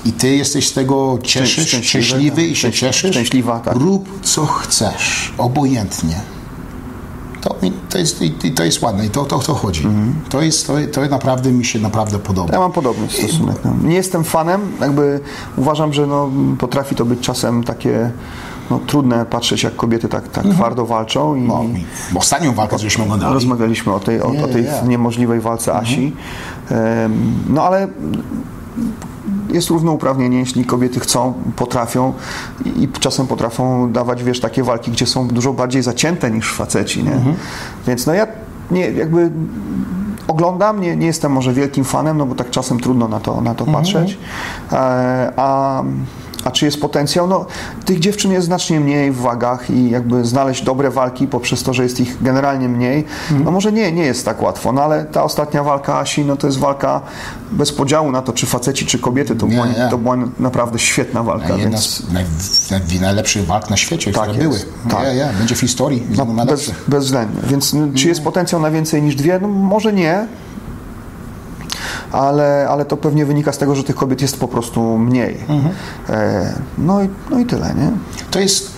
[0.04, 2.76] i ty jesteś z tego cieszysz, Szczęśliwy, szczęśliwy i się tak.
[2.76, 3.76] cieszysz, Szczęśliwa, tak.
[3.76, 6.20] rób co chcesz, obojętnie.
[7.40, 9.86] To, mi- to, jest, i- to jest ładne i to, to o to chodzi.
[9.86, 10.14] Mhm.
[10.28, 12.52] To, jest, to, to naprawdę mi się naprawdę podoba.
[12.52, 13.56] Ja mam podobny stosunek.
[13.64, 13.72] No.
[13.84, 15.20] Nie jestem fanem, jakby
[15.56, 18.10] uważam, że no, potrafi to być czasem takie
[18.70, 21.64] no, trudne patrzeć, jak kobiety tak, tak twardo walczą i No,
[22.14, 24.66] ostatnią walkę, żeśmy oglądali, rozmawialiśmy o tej, o, Nie, o tej.
[24.66, 24.88] Mhm.
[24.88, 26.12] niemożliwej walce Asi.
[26.70, 27.88] Em, No ale
[29.52, 32.12] jest równouprawnienie, jeśli kobiety chcą, potrafią
[32.64, 37.04] i, i czasem potrafią dawać, wiesz, takie walki, gdzie są dużo bardziej zacięte niż faceci,
[37.04, 37.12] nie?
[37.12, 37.36] Mhm.
[37.86, 38.26] Więc no ja
[38.70, 39.30] nie, jakby
[40.28, 43.54] oglądam, nie, nie jestem może wielkim fanem, no bo tak czasem trudno na to, na
[43.54, 43.84] to Mhm.
[43.84, 44.18] patrzeć.
[44.72, 45.82] E, a,
[46.44, 47.26] a czy jest potencjał?
[47.26, 47.46] No,
[47.84, 51.82] tych dziewczyn jest znacznie mniej w wagach i jakby znaleźć dobre walki poprzez to, że
[51.82, 53.44] jest ich generalnie mniej, Mhm.
[53.44, 56.46] no może nie, nie jest tak łatwo, no ale ta ostatnia walka Asi, no to
[56.46, 57.00] jest walka
[57.52, 59.88] bez podziału na to, czy faceci, czy kobiety, to, Nie, była, nie.
[59.90, 62.24] to była naprawdę świetna walka, Jedna więc z naj,
[62.70, 64.40] naj, najlepszych walk na świecie, które jest.
[64.40, 64.58] były.
[64.90, 65.02] Tak.
[65.04, 66.02] Ja, ja, będzie w historii.
[66.16, 67.40] no, bez, bezwzględnie.
[67.50, 69.38] Więc no, czy jest potencjał na więcej niż dwie?
[69.42, 70.26] No może nie,
[72.12, 75.38] ale, ale to pewnie wynika z tego, że tych kobiet jest po prostu mniej.
[76.08, 77.90] E, no, i, no i tyle, nie?
[78.30, 78.70] To jest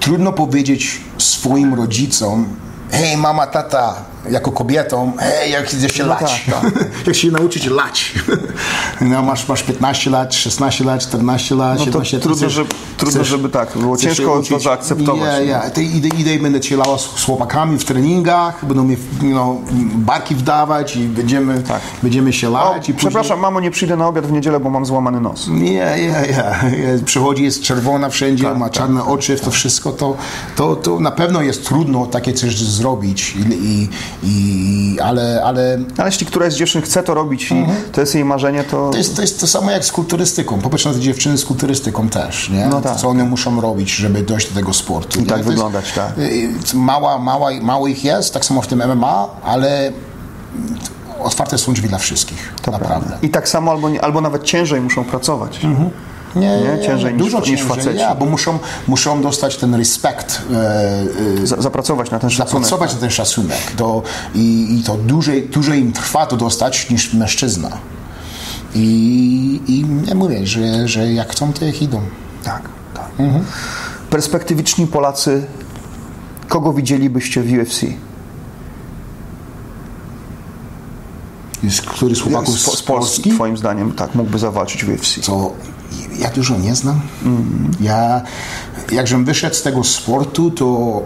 [0.00, 2.46] trudno powiedzieć swoim rodzicom,
[2.90, 3.94] hej mama, tata,
[4.30, 6.44] jako kobietom, hej, jak się No lać.
[6.50, 6.64] tak,
[7.06, 8.14] jak się nauczyć lać.
[9.00, 12.70] no, masz, masz 15 lat, 16 lat, 14 lat, No to 17 trudno, chcesz- żeby-
[12.96, 15.44] trudno, żeby tak, było ciężko to zaakceptować, Ja, no.
[15.44, 15.82] ja.
[15.82, 19.56] Idę, idę i będę cię lała z, z chłopakami w treningach, będą mi know,
[19.94, 21.80] barki wdawać i będziemy, Tak.
[22.02, 22.76] będziemy się O, lać.
[22.88, 25.48] i później- przepraszam, mamo, nie przyjdę na obiad w niedzielę, bo mam złamany nos.
[25.48, 26.98] nie, nie, nie.
[27.04, 30.16] Przychodzi, jest czerwona wszędzie, Tak, ma tak, czarne oczy, to wszystko, to,
[30.56, 33.88] to, to na pewno jest trudno takie coś zrobić, I, i,
[34.22, 38.24] i, ale, ale Ale jeśli któraś z dziewczyn chce to robić i to jest jej
[38.24, 38.90] marzenie, to...
[38.90, 40.58] to jest, to jest to samo jak z kulturystyką.
[40.60, 42.66] Popatrz na te dziewczyny z kulturystyką też, nie?
[42.66, 42.96] No tak.
[42.96, 45.18] Co one muszą robić, żeby dojść do tego sportu.
[45.18, 45.26] I nie?
[45.28, 46.18] tak To jest- wyglądać, tak.
[46.18, 49.92] y, Mała, mała, mało ich jest, tak samo w tym MMA, ale
[51.22, 53.06] otwarte są drzwi dla wszystkich, To naprawdę.
[53.08, 53.26] prawda.
[53.26, 55.60] I tak samo albo, albo nawet ciężej muszą pracować.
[56.36, 56.78] Nie, Nie?
[56.86, 57.98] Ciężej niż- dużo niż ciężej, faceci.
[57.98, 58.58] Ja, bo muszą,
[58.88, 62.50] muszą dostać ten respekt, e, e, Za, zapracować na ten szacunek.
[62.64, 63.58] zapracować na ten szacunek.
[63.76, 64.02] To,
[64.34, 67.70] i, I to dłużej, dłużej im trwa to dostać niż mężczyzna.
[68.74, 72.00] I, i ja mówię, że, że jak chcą, to jak idą.
[72.44, 72.62] Tak,
[72.94, 73.10] tak.
[74.10, 75.46] Perspektywiczni Polacy,
[76.48, 77.82] kogo widzielibyście w UFC?
[81.62, 85.20] Jest któryś z chłopaków Z, z Polski, twoim zdaniem, tak, mógłby zawalczyć w UFC.
[85.20, 85.50] co
[86.18, 87.00] ja dużo nie znam.
[87.80, 88.22] Ja,
[88.92, 91.02] jakżem wyszedł z tego sportu, to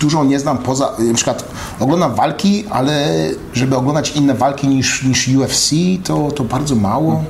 [0.00, 1.44] dużo nie znam poza, na przykład
[1.80, 3.14] oglądam walki, ale
[3.52, 5.70] żeby oglądać inne walki niż, niż UFC,
[6.04, 7.24] to, to bardzo mało.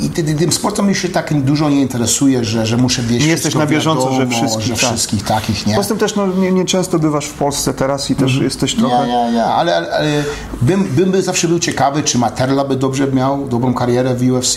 [0.00, 3.24] I ty, ty, tym sportem mi się tak dużo nie interesuje, że, że muszę wiedzieć
[3.24, 4.90] Nie jesteś na bieżąco, że wiadomo, wszystkich, że tak.
[4.90, 5.74] wszystkich takich, nie?
[5.74, 8.94] Poza tym też no, nie, nie często bywasz w Polsce teraz i też jesteś trochę...
[8.94, 10.24] Ja, ja, ja, ale, ale, ale
[10.62, 14.56] bym, bym by zawsze był ciekawy, czy Materla by dobrze miał dobrą karierę w UFC.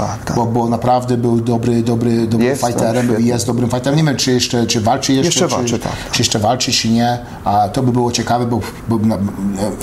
[0.00, 0.36] Tak, tak.
[0.36, 3.24] Bo, bo naprawdę był dobry, dobry, dobrym Jest, tak, fighterem świetny.
[3.24, 3.96] i jest dobrym fighterem.
[3.96, 5.92] Nie wiem, czy jeszcze czy walczy jeszcze, Jeszcze czy, walczy, tak.
[6.12, 7.18] czy jeszcze walczy, czy nie.
[7.44, 8.98] A to by było ciekawe, bo, bo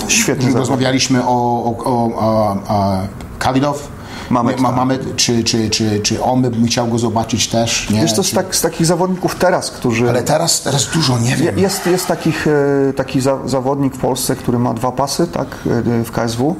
[0.08, 2.98] Świetny rozmawialiśmy o, o, o, o, o
[3.38, 3.88] Kalidow.
[4.30, 4.76] Mamet, Ma, tak.
[4.76, 7.90] Mamet, czy, czy, czy, czy on by chciał go zobaczyć też?
[7.90, 8.00] Nie?
[8.00, 10.08] Wiesz co, z, tak, z takich zawodników teraz, którzy...
[10.08, 11.58] ale teraz, teraz dużo nie wiem.
[11.58, 16.04] Jest, jest takich, e, taki za, zawodnik w Polsce, który ma dwa pasy tak, e,
[16.04, 16.56] w KSW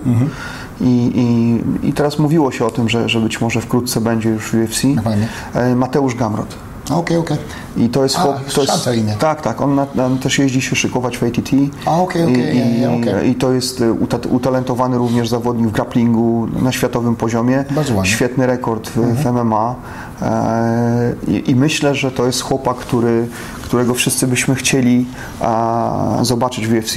[0.81, 4.51] I, i, i teraz mówiło się o tym, że, że być może wkrótce będzie już
[4.51, 4.83] w UFC.
[5.05, 5.29] fajnie.
[5.55, 6.55] E, Mateusz Gamrot.
[6.91, 7.37] Okej, okej.
[7.77, 9.15] I to jest A, chłop, to jest, imię.
[9.19, 9.61] Tak, tak.
[9.61, 11.51] On, na, on też jeździ się szykować w ATT.
[11.87, 16.49] A, okej, okej, I, ja, ja, i, to jest uta- utalentowany również zawodnik w grapplingu
[16.63, 17.65] na światowym poziomie.
[17.71, 18.11] Bardzo ładnie.
[18.11, 19.75] Świetny rekord w, w MMA.
[20.23, 23.29] E, i, I myślę, że to jest chłopak, który,
[23.63, 25.07] którego wszyscy byśmy chcieli
[25.41, 26.95] a, zobaczyć w UFC.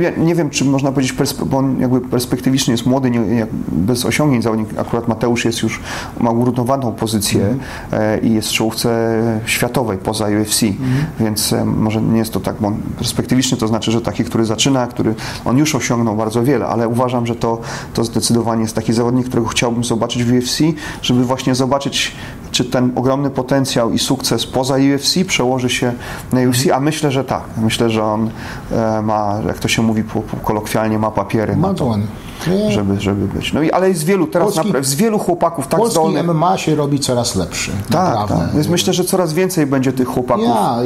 [0.00, 1.16] Nie, nie wiem, czy można powiedzieć,
[1.46, 4.68] bo on jakby perspektywicznie jest młody, nie, bez osiągnięć zawodnik.
[4.78, 5.80] Akurat Mateusz jest już,
[6.20, 7.60] ma ugruntowaną pozycję Mhm.
[7.92, 11.06] e, i jest w czołówce światowej poza UFC, Mhm.
[11.20, 14.44] więc e, może nie jest to tak, bo on perspektywicznie to znaczy, że taki, który
[14.44, 17.60] zaczyna, który on już osiągnął bardzo wiele, ale uważam, że to,
[17.94, 20.58] to zdecydowanie jest taki zawodnik, którego chciałbym zobaczyć w UFC,
[21.02, 22.12] żeby właśnie zobaczyć,
[22.56, 25.92] czy ten ogromny potencjał i sukces poza UFC przełoży się
[26.32, 27.42] na UFC, a myślę, że tak.
[27.56, 28.30] Myślę, że on
[28.72, 33.00] e, ma, jak to się mówi po, po kolokwialnie, ma papiery na Bardzo to, żeby,
[33.00, 33.52] żeby być.
[33.52, 36.24] No i ale jest wielu, teraz Polski- naprawdę, z wielu chłopaków tak Polski zdolnych.
[36.26, 37.70] MMA się robi coraz lepszy.
[37.90, 38.44] Tak, naprawdę.
[38.46, 38.54] tak.
[38.54, 40.44] Więc myślę, że coraz więcej będzie tych chłopaków.
[40.44, 40.76] Ja,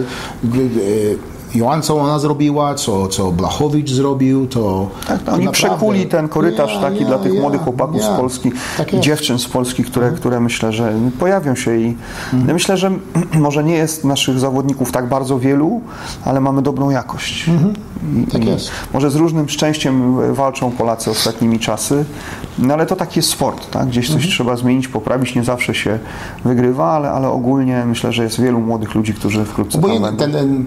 [1.54, 4.88] Joan, co ona zrobiła, co, co Blachowicz zrobił, to...
[5.06, 8.02] Tak, to oni naprawdę- przekuli ten korytarz Ja, taki ja, dla tych ja, młodych chłopaków
[8.02, 11.96] z Polski Tak dziewczyn z Polski, które, które myślę, że pojawią się i
[12.46, 12.90] ja myślę, że
[13.40, 15.80] może nie jest naszych zawodników tak bardzo wielu,
[16.24, 17.48] ale mamy dobrą jakość.
[17.48, 18.70] I, Tak i jest.
[18.94, 22.04] Może z różnym szczęściem walczą Polacy ostatnimi czasy,
[22.58, 23.88] no ale to taki jest sport, tak?
[23.88, 25.98] Gdzieś coś trzeba zmienić, poprawić, nie zawsze się
[26.44, 30.24] wygrywa, ale, ale ogólnie myślę, że jest wielu młodych ludzi, którzy wkrótce Obojętnie będą.
[30.24, 30.66] ten, ten,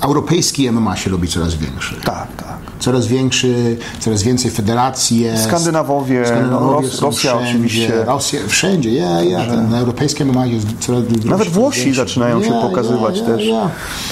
[0.00, 1.96] europejski MMA się robi coraz większy.
[2.04, 2.52] Tak, tak.
[2.78, 5.44] Coraz większy, coraz więcej federacji jest.
[5.44, 8.04] Skandynawowie, Skandynavowie Ros- są Rosja wszędzie, oczywiście.
[8.04, 9.44] Rosja, wszędzie, ja, ja.
[9.46, 12.00] Ten, na europejskim MMA jest coraz Nawet Włosi większy.
[12.00, 13.42] zaczynają się pokazywać też.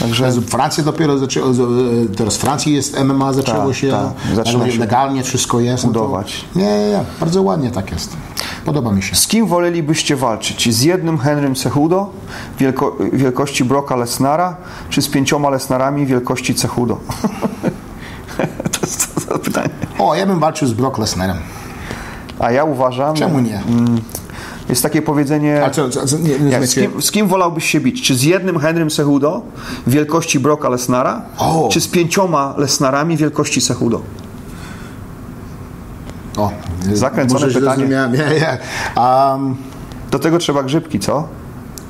[0.01, 1.47] Także- Francja dopiero zaczęła,
[2.17, 4.37] teraz w Francji jest MMA zaczęło Tak, się, tak.
[4.37, 5.85] Zaczyna się legalnie wszystko jest.
[5.85, 6.45] no to- budować.
[6.57, 8.11] Nie, nie, nie, bardzo ładnie tak jest.
[8.71, 9.17] Podoba mi się.
[9.17, 10.75] Z kim wolelibyście walczyć?
[10.75, 12.11] Z jednym Henrym Cechudo
[12.59, 14.57] wielko, wielkości Broka Lesnara,
[14.91, 16.97] czy z pięcioma Lesnarami wielkości Cechudo?
[18.73, 19.69] to jest to, to pytanie.
[19.99, 21.37] O, ja bym walczył z Brock Lesnarem.
[22.39, 23.17] A ja uważam...
[23.17, 23.63] Czemu nie?
[24.69, 25.65] Jest takie powiedzenie...
[25.65, 28.03] A co, co, co nie, nie Jak, z, kim, z kim wolałbyś się bić?
[28.03, 29.43] Czy z jednym Henrym Cechudo
[29.87, 31.23] wielkości Broka Lesnara,
[31.71, 34.01] czy z pięcioma Lesnarami wielkości Cechudo?
[36.41, 36.51] O,
[36.93, 37.87] Zakręcone może pytanie.
[37.87, 38.13] zrozumiałem.
[38.97, 39.57] Um,
[40.11, 41.29] Do tego trzeba grzybki, co?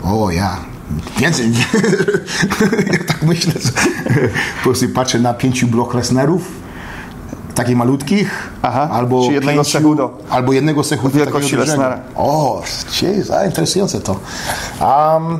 [0.04, 0.56] o, ja.
[1.18, 1.52] Więcej.
[2.92, 3.52] ja tak myślę.
[3.52, 3.70] że-
[4.58, 6.42] Po prostu patrzę na pięciu Brock Lesnarów,
[7.54, 11.56] takich malutkich, Aha, albo czy jednego pięciu, albo jednego Wielkości.
[11.56, 11.98] Lesnara.
[12.16, 12.62] O,
[13.02, 14.12] jeez, a interesujące to.
[14.12, 15.38] Um,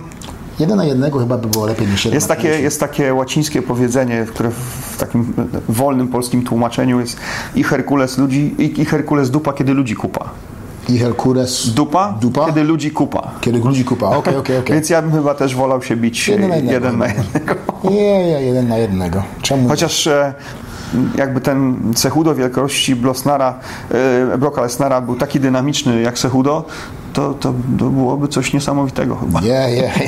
[0.60, 4.26] jeden na jednego chyba by było lepiej niż jeden Jest takie, jest takie łacińskie powiedzenie,
[4.28, 5.32] które w takim
[5.68, 7.16] wolnym polskim tłumaczeniu jest
[7.54, 10.30] i Herkules ludzi, i, i Herkules dupa, kiedy ludzi kupa.
[10.88, 11.70] I Herkules.
[11.74, 12.46] Dupa, Dupa?
[12.46, 13.30] kiedy ludzi kupa.
[13.40, 14.06] Kiedy ludzi kupa.
[14.06, 14.74] Okej, okej, okej.
[14.74, 16.74] Więc ja bym chyba też wolał się bić Jeden na jednego.
[16.74, 17.54] jeden na jednego.
[17.84, 19.22] Nie, nie, jeden na jednego.
[19.42, 19.68] Czemu?
[19.68, 20.34] Chociaż e,
[21.16, 23.58] jakby ten Cechudo wielkości Blosnara,
[24.34, 26.64] e, Broka Lesnara był taki dynamiczny jak Cechudo,
[27.12, 29.40] to, to, to byłoby coś niesamowitego chyba.
[29.40, 29.92] Nie, nie.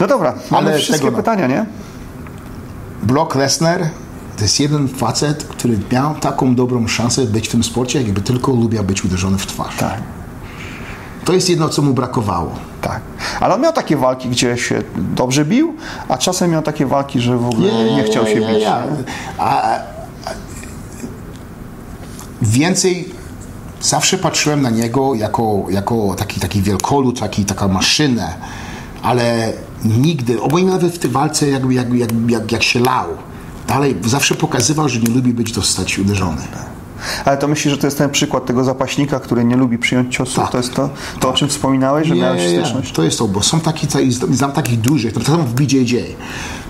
[0.00, 1.16] No dobra, mamy Ale wszystkie tego no.
[1.16, 1.66] pytania, nie?
[3.02, 3.88] Brock Lesnar
[4.36, 8.52] to jest jeden facet, który miał taką dobrą szansę być w tym sporcie, jakby tylko
[8.52, 9.76] lubiał być uderzony w twarz.
[9.76, 10.02] Tak.
[11.24, 12.54] To jest jedno, co mu brakowało.
[12.80, 13.00] Tak.
[13.40, 15.74] Ale on miał takie walki, gdzie się dobrze bił,
[16.08, 18.58] a czasem miał takie walki, że w ogóle nie, chciał się nie, bić.
[18.58, 18.72] nie.
[19.38, 19.80] A, a,
[22.42, 23.14] więcej
[23.82, 28.34] zawsze patrzyłem na niego jako, jako taki, taki wielkolud, taki, taka maszynę,
[29.02, 29.52] ale
[29.84, 33.06] nigdy, obojętnie nawet w tej walce jakby, jak, jak, jak, jak się lał,
[33.68, 36.42] dalej zawsze pokazywał, że nie lubi być dostać uderzony.
[37.24, 40.36] Ale to myślisz, że to jest ten przykład tego zapaśnika, który nie lubi przyjąć ciosów?
[40.36, 40.50] Tak.
[40.50, 40.90] To jest to,
[41.20, 42.92] to o czym wspominałeś, że miałeś styczność?
[42.92, 45.96] to jest to, bo są taki, taki znam takich dużych, tak samo w BJJ.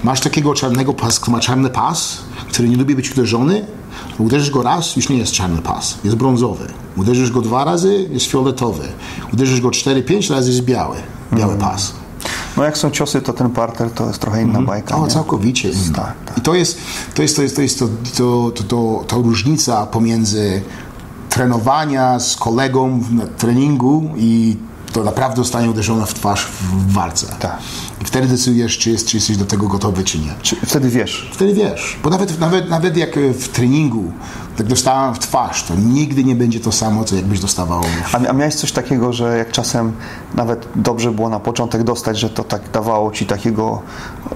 [0.04, 2.18] Masz takiego czarnego pas, kto ma czarny pas,
[2.48, 3.66] który nie lubi być uderzony,
[4.18, 6.66] uderzysz go raz, już nie jest czarny pas, jest brązowy.
[6.96, 8.84] Uderzysz go dwa razy, jest fioletowy.
[9.32, 10.96] Uderzysz go cztery, pięć razy, jest biały,
[11.32, 12.01] biały pas.
[12.56, 14.96] No jak są ciosy, to ten parter to jest trochę inna bajka.
[14.96, 15.94] O, całkowicie inna.
[15.94, 16.38] Tak, tak.
[16.38, 16.78] I to jest,
[17.14, 20.62] to jest, to jest, to jest to, to, to, to, to różnica pomiędzy
[21.28, 24.56] trenowania z kolegą na treningu i
[24.92, 27.26] to naprawdę zostanie uderzona w twarz w walce.
[27.40, 27.58] Tak.
[28.02, 30.34] I wtedy decydujesz, czy, jest, czy jesteś do tego gotowy, czy nie.
[30.42, 31.30] Czy wtedy wiesz.
[31.32, 34.12] Wtedy wiesz, bo nawet, nawet, nawet jak w treningu
[34.56, 37.82] tak dostałem w twarz, to nigdy nie będzie to samo, co jakbyś dostawał
[38.12, 39.92] A, a miałeś coś takiego, że jak czasem
[40.34, 43.82] nawet dobrze było na początek dostać, że to tak dawało ci takiego,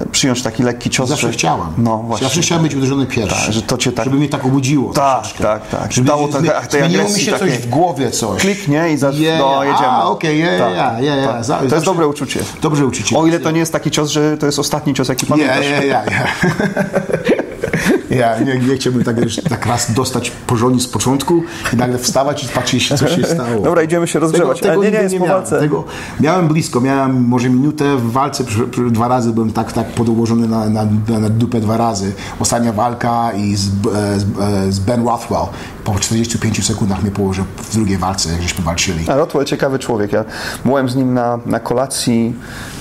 [0.00, 1.08] e, przyjąć taki lekki cios?
[1.08, 1.66] Zawsze że, chciałem.
[1.78, 2.24] No właśnie.
[2.24, 3.44] Zawsze chciałem być uderzony pierwszy.
[3.44, 4.92] Tak, że to cię tak- Żeby mnie tak obudziło.
[4.92, 5.44] Tak, troszeczkę.
[5.44, 5.92] tak, tak.
[5.92, 7.58] Żeby Dało tej zmieniło mi się coś takiej.
[7.58, 8.40] w głowie coś.
[8.40, 9.86] Kliknie i za- Je, no, jedziemy.
[9.88, 10.58] A, okej, Ja, ja,
[10.90, 11.28] Tak, ja, ja, ja.
[11.32, 11.44] tak.
[11.44, 12.40] Za- To jest dobre uczucie.
[12.62, 13.16] Dobre uczucie.
[13.18, 15.66] O ile to nie jest taki cios, że to jest ostatni cios, jaki Nie, pamiętasz.
[15.70, 16.26] ja, ja, ja.
[18.10, 21.42] Ja nie, nie chciałbym tak, wiesz, tak raz dostać porządnie z początku
[21.72, 23.62] i nagle wstawać i patrzeć, co się stało.
[23.62, 24.62] Dobra, idziemy się rozgrzewać.
[24.62, 25.40] Ale nie, nie, nigdy jest po miałem.
[25.40, 25.60] walce.
[25.60, 25.84] Tego,
[26.20, 28.44] miałem blisko, miałem może minutę w walce,
[28.90, 30.84] dwa razy byłem tak, tak podłożony na, na,
[31.20, 32.12] na dupę dwa razy.
[32.40, 33.70] Ostatnia walka i z,
[34.16, 34.24] z,
[34.74, 35.46] z Ben Rothwell
[35.84, 39.10] po 45 sekundach mnie położył w drugiej walce, jak żeśmy walczyli.
[39.10, 40.12] A Rotwell ciekawy człowiek.
[40.12, 40.24] Ja
[40.64, 42.34] byłem z nim na, na kolacji,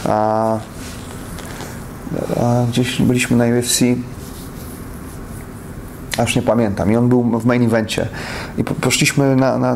[0.05, 0.57] a,
[2.37, 3.79] a gdzieś byliśmy na UFC.
[6.17, 6.91] A już nie pamiętam.
[6.91, 8.07] I on był w main evencie.
[8.57, 9.75] I po, poszliśmy na, na,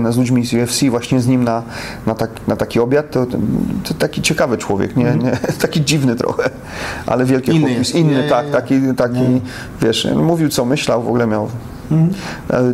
[0.00, 1.62] na, z ludźmi z UFC, właśnie z nim na,
[2.06, 3.10] na, tak, na taki obiad.
[3.10, 5.30] To, to, taki ciekawy człowiek, nie, nie,
[5.62, 6.50] taki dziwny trochę,
[7.06, 7.78] ale wielkie Inny chłopis.
[7.78, 7.94] jest.
[7.94, 9.40] Inny, Nie, tak, taki, taki
[9.82, 11.48] wiesz, mówił co myślał, w ogóle miał.
[12.50, 12.72] e,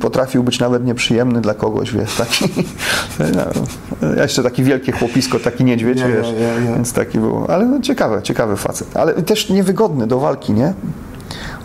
[0.00, 2.44] Potrafił być nawet nieprzyjemny dla kogoś, wiesz, taki.
[3.36, 6.26] no, jeszcze taki wielkie chłopisko, taki niedźwiedź, Ja, ja, wiesz.
[6.40, 6.74] ja, ja.
[6.74, 7.44] Więc taki był.
[7.48, 8.96] Ale no, ciekawy, ciekawy facet.
[8.96, 10.72] Ale też niewygodny do walki, nie?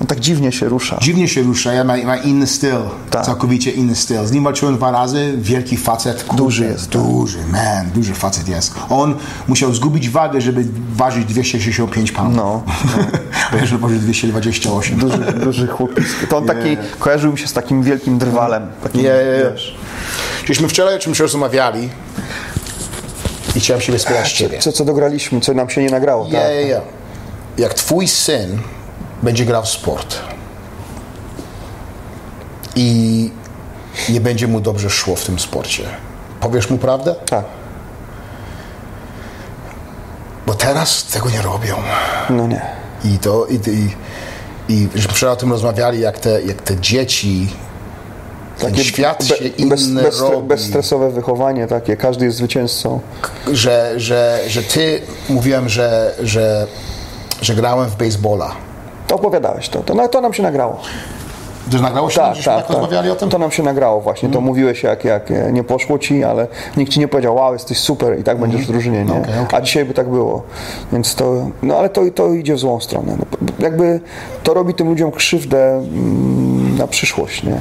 [0.02, 0.98] On tak dziwnie się rusza.
[1.02, 2.76] Dziwnie się rusza, ja ma, ma inny styl,
[3.10, 3.26] Tak.
[3.26, 4.26] całkowicie inny styl.
[4.26, 6.24] Z nim walczyłem dwa razy, wielki facet.
[6.24, 7.02] Kurde, Duży jest, tak.
[7.02, 8.74] Duży, man, duży facet jest.
[8.90, 9.16] On
[9.48, 12.36] musiał zgubić wagę, żeby ważyć 265 pound.
[12.36, 12.64] No,
[13.62, 13.66] no.
[13.66, 14.98] że waży 228.
[15.00, 16.28] Duży, duży chłopisko.
[16.30, 18.68] To on taki, kojarzył mi się z takim wielkim drwalem.
[18.84, 19.52] Takim, Nie, nie, nie.
[19.52, 19.76] wiesz.
[20.46, 21.90] Żeśmy wczoraj o czymś rozmawiali
[23.56, 24.60] i chciałem się wyspierać ciebie.
[24.60, 26.26] Co, co dograliśmy, co nam się nie nagrało.
[26.26, 26.42] Ja, tak.
[26.42, 26.82] ja, ja.
[27.58, 28.58] Jak twój syn
[29.24, 30.20] będzie grał w sport
[32.76, 33.32] i
[34.10, 35.84] nie będzie mu dobrze szło w tym sporcie,
[36.40, 37.16] powiesz mu prawdę?
[37.26, 37.46] tak.
[40.48, 41.76] Bo teraz tego nie robią.
[42.30, 42.62] No nie.
[43.06, 43.56] I to, i,
[44.70, 47.50] i, i wczoraj o tym rozmawiali, jak te, jak te dzieci,
[48.60, 49.36] ten świat się
[49.70, 50.48] bez, bez, robi.
[50.48, 53.00] bezstresowe wychowanie takie, każdy jest zwycięzcą.
[53.52, 56.68] że, że, że ty, mówiłem, że, że,
[57.42, 58.56] że grałem w baseballa.
[59.08, 60.80] To opowiadałeś to, to, no, to nam się nagrało.
[61.72, 63.30] To nagrało się, Tak, tak, tak rozmawiali o tym?
[63.30, 66.48] To nam się nagrało właśnie, to mówiłeś jak, jak e, nie poszło ci, ale
[66.78, 69.12] nikt ci nie powiedział, wow, jesteś super i tak będziesz w drużynie, nie?
[69.12, 69.60] Okej, okej.
[69.60, 70.44] A dzisiaj by tak było.
[70.94, 73.18] Więc to, no ale to, to idzie w złą stronę.
[73.20, 73.26] No,
[73.60, 74.00] jakby
[74.44, 77.58] to robi tym ludziom krzywdę mm, na przyszłość, nie?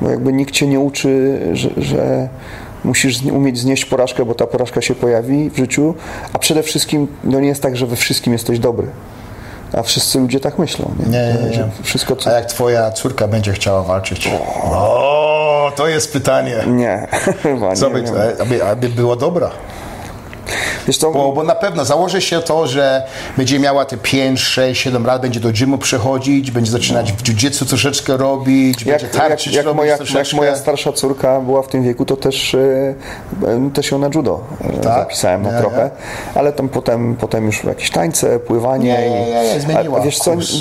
[0.00, 2.28] Bo jakby nikt cię nie uczy, że, że
[2.84, 5.94] musisz umieć znieść porażkę, bo ta porażka się pojawi w życiu,
[6.32, 8.86] a przede wszystkim no nie jest tak, że we wszystkim jesteś dobry.
[9.72, 11.06] A wszyscy ludzie tak myślą, nie?
[11.06, 11.68] Nie, nie, nie.
[11.82, 12.30] Wszystko, co...
[12.30, 14.30] A jak twoja córka będzie chciała walczyć?
[14.64, 16.56] O, to jest pytanie.
[16.66, 17.06] Nie,
[17.42, 18.14] chyba Co nie by, wiem.
[18.42, 19.50] aby, aby było dobra.
[20.86, 23.02] Wiesz co, Bo, bo na pewno założy się to, że
[23.36, 27.66] będzie miała te 5, 6, 7 lat, będzie do gymu przychodzić, będzie zaczynać w jiu-jitsu
[27.66, 31.68] troszeczkę robić, jak, będzie jak, tarczyć jak, robić moja, jak moja starsza córka była w
[31.68, 32.58] tym wieku, to też, e,
[33.46, 34.82] e, też ją na judo e, Tak?
[34.98, 35.90] zapisałem na Nie, trochę,
[36.34, 38.84] ale tam potem, potem już jakieś tańce, pływanie.
[38.92, 40.52] Nie, nie, nie, nie, zmieniła a, wiesz co, kurs.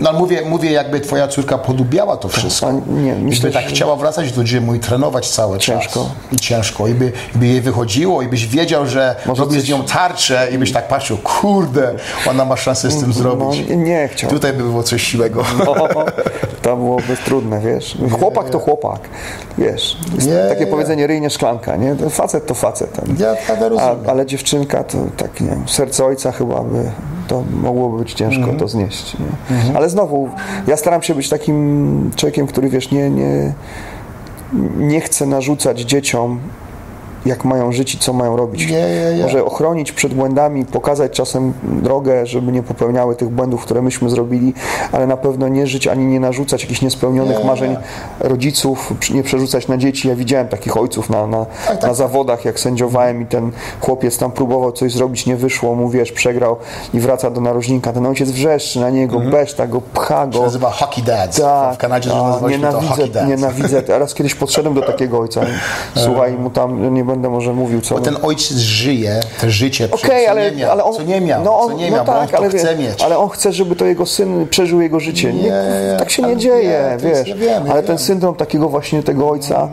[0.00, 2.66] No mówię, mówię, jakby twoja córka podobiała to wszystko.
[2.68, 6.00] a nie, myślę, tak chciała wracać do gymu i trenować cały Ciężko.
[6.00, 6.32] czas.
[6.32, 6.88] I ciężko.
[6.88, 9.82] I by, i by jej wychodziło, i byś wiedział, że Może robisz coś- z nią
[9.84, 11.94] tarczę i byś tak patrzył, kurde,
[12.30, 13.64] ona ma szansę z tym zrobić.
[13.68, 14.30] No, nie chciał.
[14.30, 15.42] Tutaj by było coś siłego.
[15.66, 15.74] No,
[16.62, 17.98] to byłoby trudne, wiesz.
[18.20, 19.00] Chłopak to chłopak,
[19.58, 19.96] wiesz.
[20.26, 20.66] Nie, takie nie.
[20.70, 21.96] powiedzenie ryjnie szklanka, nie?
[22.10, 23.00] Facet to facet.
[23.18, 23.34] Ja
[23.68, 23.98] rozumiem.
[24.06, 26.90] A, ale dziewczynka to tak, nie wiem, serce ojca chyba by,
[27.28, 28.58] to mogłoby być ciężko Mhm.
[28.58, 29.16] to znieść.
[29.18, 29.76] Nie?
[29.76, 30.28] Ale znowu,
[30.66, 33.52] ja staram się być takim człowiekiem, który wiesz, nie, nie,
[34.76, 36.40] nie chce narzucać dzieciom
[37.26, 38.68] jak mają żyć i co mają robić.
[39.22, 44.54] Może ochronić przed błędami, pokazać czasem drogę, żeby nie popełniały tych błędów, które myśmy zrobili,
[44.92, 47.76] ale na pewno nie żyć ani nie narzucać jakichś niespełnionych Nie, marzeń
[48.20, 50.08] rodziców, nie przerzucać na dzieci.
[50.08, 53.50] Ja widziałem takich ojców na, na, Tak, na zawodach, jak sędziowałem i ten
[53.80, 56.56] chłopiec tam próbował coś zrobić, nie wyszło mu, wiesz, przegrał
[56.94, 57.92] i wraca do narożnika.
[57.92, 60.32] Ten ojciec wrzeszczy na niego, beszta go, pcha Mhm.
[60.32, 60.44] To go.
[60.44, 61.40] nazywa hockey dads.
[61.40, 63.28] Tak, w Kanadzie a, nazywaliśmy to nienawidzę, hockey dads.
[63.28, 63.82] nienawidzę.
[63.82, 65.40] Teraz kiedyś podszedłem do takiego ojca.
[66.04, 67.94] Słuchaj, mu tam, nie będę może mówił, co...
[67.94, 71.20] Bo ten ojciec żyje, to życie, Okej, co, ale, nie miał, ale on, co nie
[71.20, 73.02] miał, no on, co nie no miał, on tak, to ale, chce wie- mieć.
[73.02, 75.32] ale on chce, żeby to jego syn przeżył jego życie.
[75.32, 77.28] Nie, Nie, tak się ale nie dzieje, nie, wiesz.
[77.28, 79.68] ja wiem, ale ten syndrom takiego właśnie tego ojca,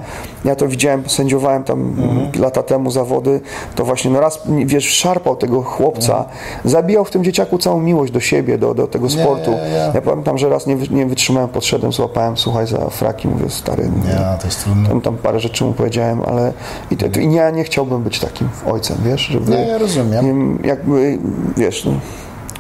[0.46, 2.32] ja to widziałem, sędziowałem tam Mhm.
[2.40, 3.42] lata temu zawody,
[3.76, 6.26] to właśnie no raz, wiesz, szarpał tego chłopca,
[6.66, 9.52] zabijał w tym dzieciaku całą miłość do siebie, do, do tego sportu.
[9.54, 9.92] Mhm.
[9.96, 14.38] Ja pamiętam, że raz nie, nie wytrzymałem, podszedłem, złapałem, słuchaj, za fraki, mówię, stary, Nie,
[14.40, 14.90] to jest trudne.
[14.90, 16.54] tam, tam parę rzeczy mu powiedziałem, ale
[16.92, 19.52] i, to, i ja nie chciałbym być takim ojcem, wiesz, żeby...
[19.52, 20.58] Nie, ja rozumiem.
[20.62, 21.18] Nie, jakby,
[21.58, 21.92] wiesz, no,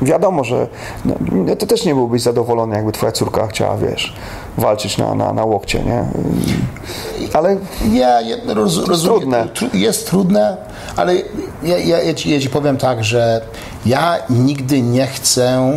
[0.01, 0.67] wiadomo, że
[1.05, 4.13] no, no, to też nie byłbyś zadowolony, jakby twoja córka chciała, wiesz,
[4.57, 6.03] walczyć na, na, na łokcie, nie?
[7.33, 7.57] Ale
[7.91, 9.47] Ja, ja roz, rozumiem, trudne.
[9.53, 10.57] tru- jest trudne,
[10.95, 11.15] ale
[11.63, 13.41] ja, ja, ja, ci, ja ci powiem tak, że
[13.85, 15.71] ja nigdy nie chcę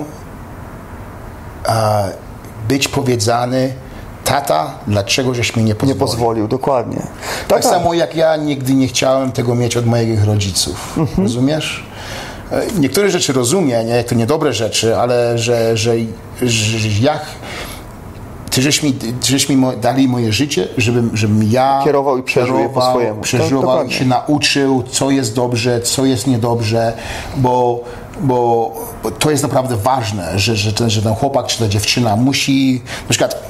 [1.68, 2.08] e,
[2.68, 3.72] być powiedziany
[4.30, 5.98] tata, dlaczego żeś mi nie nie pozwolił.
[5.98, 7.02] pozwolił, dokładnie.
[7.48, 10.98] Tak samo jak ja nigdy nie chciałem tego mieć od moich rodziców.
[10.98, 11.22] Mhm.
[11.22, 11.84] Rozumiesz?
[12.52, 14.04] E, Niektóre rzeczy rozumiem, nie?
[14.04, 15.94] to niedobre rzeczy, ale że, że,
[16.42, 17.26] że jak
[18.50, 22.58] ty żeś mi, ty żeś mi dali moje życie, żebym, żebym ja Kierował i przeżył
[22.58, 23.16] je po swojemu.
[23.16, 26.92] To przeżywał i się nauczył, co jest dobrze, co jest niedobrze,
[27.36, 27.80] bo,
[28.20, 28.72] bo,
[29.02, 32.82] bo to jest naprawdę ważne, że, że, ten, że ten chłopak czy ta dziewczyna musi,
[32.84, 33.49] na przykład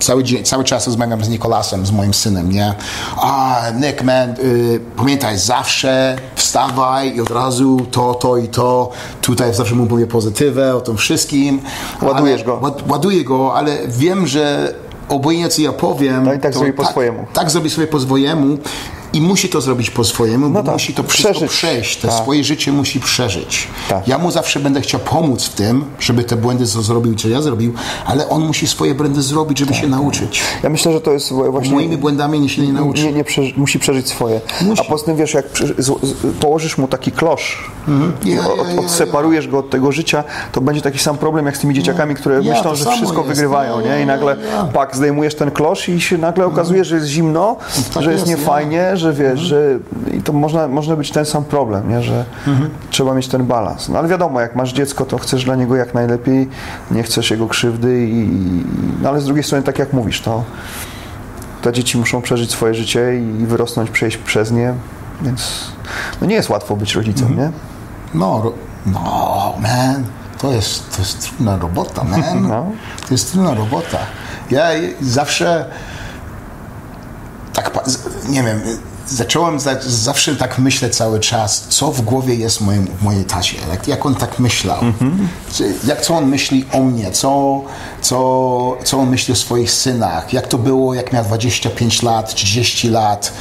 [0.00, 2.74] cały, dzień, cały czas rozmawiam z Nikolasem, z moim synem, nie?
[3.16, 8.90] A, Nick, man, y, pamiętaj, zawsze wstawaj i od razu to, to i to.
[9.22, 11.60] Tutaj zawsze mu mówię pozytywę o tym wszystkim.
[12.02, 12.58] Ładujesz Ale- go.
[12.62, 14.74] Ład, ładuję go, ale wiem, że
[15.08, 17.26] obojętnie co ja powiem, No i tak zrobi po swojemu.
[17.32, 18.58] Tak zrobi sobie po swojemu
[19.12, 20.72] i musi to zrobić po swojemu, bo tak.
[20.72, 21.50] musi to wszystko Przeżyć.
[21.50, 22.22] przejść, to Tak.
[22.22, 23.68] swoje życie musi przeżyć.
[23.88, 24.08] Tak.
[24.08, 27.42] Ja mu zawsze będę chciał pomóc w tym, żeby te błędy, co zrobił, co ja
[27.42, 27.72] zrobił,
[28.06, 30.42] ale on musi swoje błędy zrobić, żeby się nauczyć.
[30.62, 31.72] Ja myślę, że to jest właśnie...
[31.74, 33.02] Moimi błędami nie się nie nauczy.
[33.04, 34.40] nie, nie przeży- musi przeżyć swoje.
[34.62, 34.82] Musi.
[34.82, 35.46] A poza tym, wiesz, jak
[36.40, 37.70] położysz mu taki klosz,
[38.24, 38.80] ja, od, ja, ja.
[38.80, 42.38] odseparujesz go od tego życia, to będzie taki sam problem jak z tymi dzieciakami, które
[42.42, 43.28] myślą, że wszystko jest.
[43.28, 44.02] wygrywają, ja, nie?
[44.02, 44.36] I nagle
[44.72, 47.56] pak, zdejmujesz ten klosz i się nagle okazuje, że jest zimno,
[47.94, 49.78] Tak że jest jest, niefajnie, że wiesz, że
[50.12, 52.02] i to można, można być ten sam problem, nie?
[52.02, 52.24] Że
[52.90, 53.88] trzeba mieć ten balans.
[53.88, 56.48] No ale wiadomo, jak masz dziecko, to chcesz dla niego jak najlepiej,
[56.90, 58.28] nie chcesz jego krzywdy i,
[59.02, 60.44] no ale z drugiej strony, tak jak mówisz, to
[61.62, 64.74] te dzieci muszą przeżyć swoje życie i wyrosnąć, przejść przez nie,
[65.22, 65.72] więc
[66.20, 67.50] no nie jest łatwo być rodzicem, nie?
[68.14, 68.52] No,
[68.86, 70.04] no, man,
[70.38, 72.42] to jest, to jest trudna robota, man.
[72.48, 72.66] No.
[73.08, 73.98] To jest trudna robota.
[74.50, 74.68] Ja
[75.00, 75.64] zawsze
[77.52, 77.70] tak,
[78.28, 78.60] nie wiem,
[79.10, 83.56] zacząłem za, zawsze tak myśleć cały czas, co w głowie jest moim, w mojej tacie,
[83.70, 84.80] jak, jak on tak myślał,
[85.52, 87.60] Czy- jak co on myśli o mnie, co,
[88.02, 88.16] co,
[88.84, 93.32] co on myśli o swoich synach, jak to było, jak miał 25 lat, 30 lat,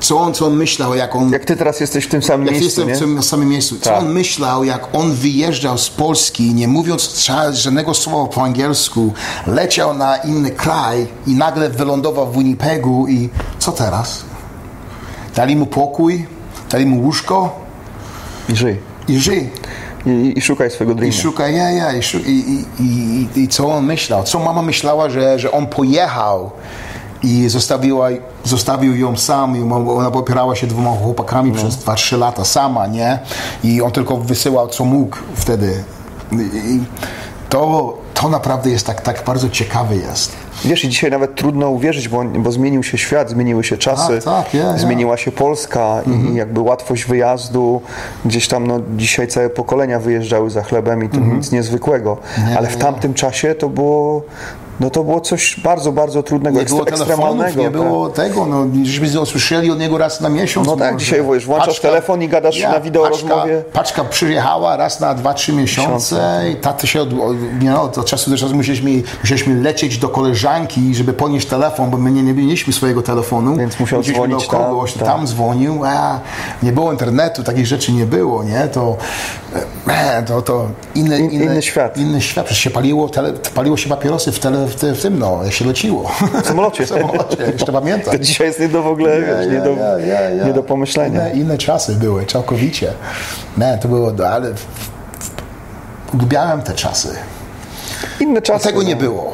[0.00, 2.60] co on, co on myślał, jak on Jak ty teraz jesteś w tym samym jak
[2.60, 2.94] miejscu, jestem nie?
[2.94, 3.76] w tym samym miejscu.
[3.80, 3.98] Co Tak.
[3.98, 9.12] on myślał, jak on wyjeżdżał z Polski, nie mówiąc żadnego słowa po angielsku,
[9.46, 13.28] leciał na inny kraj i nagle wylądował w Winnipegu i
[13.58, 14.24] co teraz?
[15.36, 16.26] Dali mu pokój,
[16.70, 17.58] dali mu łóżko
[18.48, 18.80] I żyj.
[19.08, 19.50] i żyj.
[20.06, 21.12] I, i szukaj swojego I dreamu.
[21.12, 24.22] szuka, ja, ja, i, i, i, i, i, i co on myślał?
[24.24, 26.50] Co mama myślała, że, że on pojechał
[27.22, 28.08] i zostawiła,
[28.44, 31.56] zostawił ją sam i ona opierała się dwoma chłopakami No.
[31.56, 33.18] przez 2-3 lata sama, nie?
[33.64, 35.84] I on tylko wysyłał co mógł wtedy.
[36.32, 36.36] I,
[36.74, 36.84] i
[37.48, 40.32] to, to naprawdę jest tak, tak bardzo ciekawy jest.
[40.64, 44.44] Wiesz, i dzisiaj nawet trudno uwierzyć, bo, bo zmienił się świat, zmieniły się czasy, Tak,
[44.44, 44.78] tak, ja.
[44.78, 47.80] zmieniła się Polska i jakby łatwość wyjazdu,
[48.24, 52.16] gdzieś tam no, dzisiaj całe pokolenia wyjeżdżały za chlebem i to nic niezwykłego,
[52.56, 54.22] ale w tamtym czasie to było,
[54.80, 57.62] no to było coś bardzo, bardzo trudnego, Nie było ekstra, ekstremalnego.
[57.62, 60.66] nie było tego, no, żebyśmy usłyszeli od niego raz na miesiąc.
[60.66, 61.04] No tak, może.
[61.04, 63.64] dzisiaj, wiesz, włączasz telefon i gadasz na wideo paczka, rozmowie.
[63.72, 67.10] Paczka przyjechała raz na 2-3 miesiące i taty się od,
[67.62, 71.98] nie, no, od czasu do czasu musieliśmy, musieliśmy lecieć do koleżanki, żeby ponieść telefon, bo
[71.98, 73.56] my nie, nie mieliśmy swojego telefonu.
[73.56, 75.04] Więc musiał dzwonić do tam, kogoś, tak.
[75.04, 76.20] tam dzwonił, a
[76.62, 78.68] nie było internetu, takich rzeczy nie było, nie?
[78.68, 78.96] To,
[79.88, 81.96] e, to, to inny, In- inny, inny świat.
[81.96, 85.18] Inny świat, przecież się paliło, tele, paliło się papierosy w, tele, w, te- w tym,
[85.18, 86.10] no, jak się leciło.
[86.42, 86.84] W samolocie.
[86.86, 88.12] w samolocie, jeszcze pamiętam.
[88.12, 89.76] To dzisiaj jest nie do w ogóle, wiesz, nie, do,
[90.46, 91.28] nie do pomyślenia.
[91.28, 92.92] Inne, inne czasy były, całkowicie.
[93.58, 94.52] Nie, to było, ale
[96.20, 97.08] lubiałem te czasy.
[98.20, 98.64] Inne czasy.
[98.64, 99.00] Tego nie no.
[99.00, 99.32] było.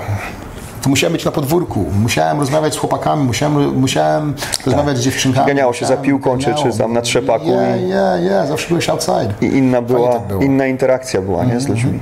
[0.83, 4.35] To musiałem być na podwórku, musiałem rozmawiać z chłopakami, musiałem, musiałem
[4.67, 5.47] rozmawiać z dziewczynkami.
[5.47, 6.73] Ganiało się za piłką, czy- ganiało.
[6.73, 9.35] czy tam na trzepaku Ja, ja, ja, zawsze byłeś outside.
[9.41, 10.43] I inna była, tak było.
[10.43, 12.01] inna interakcja była, nie, z ludźmi.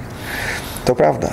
[0.85, 1.29] To prawda.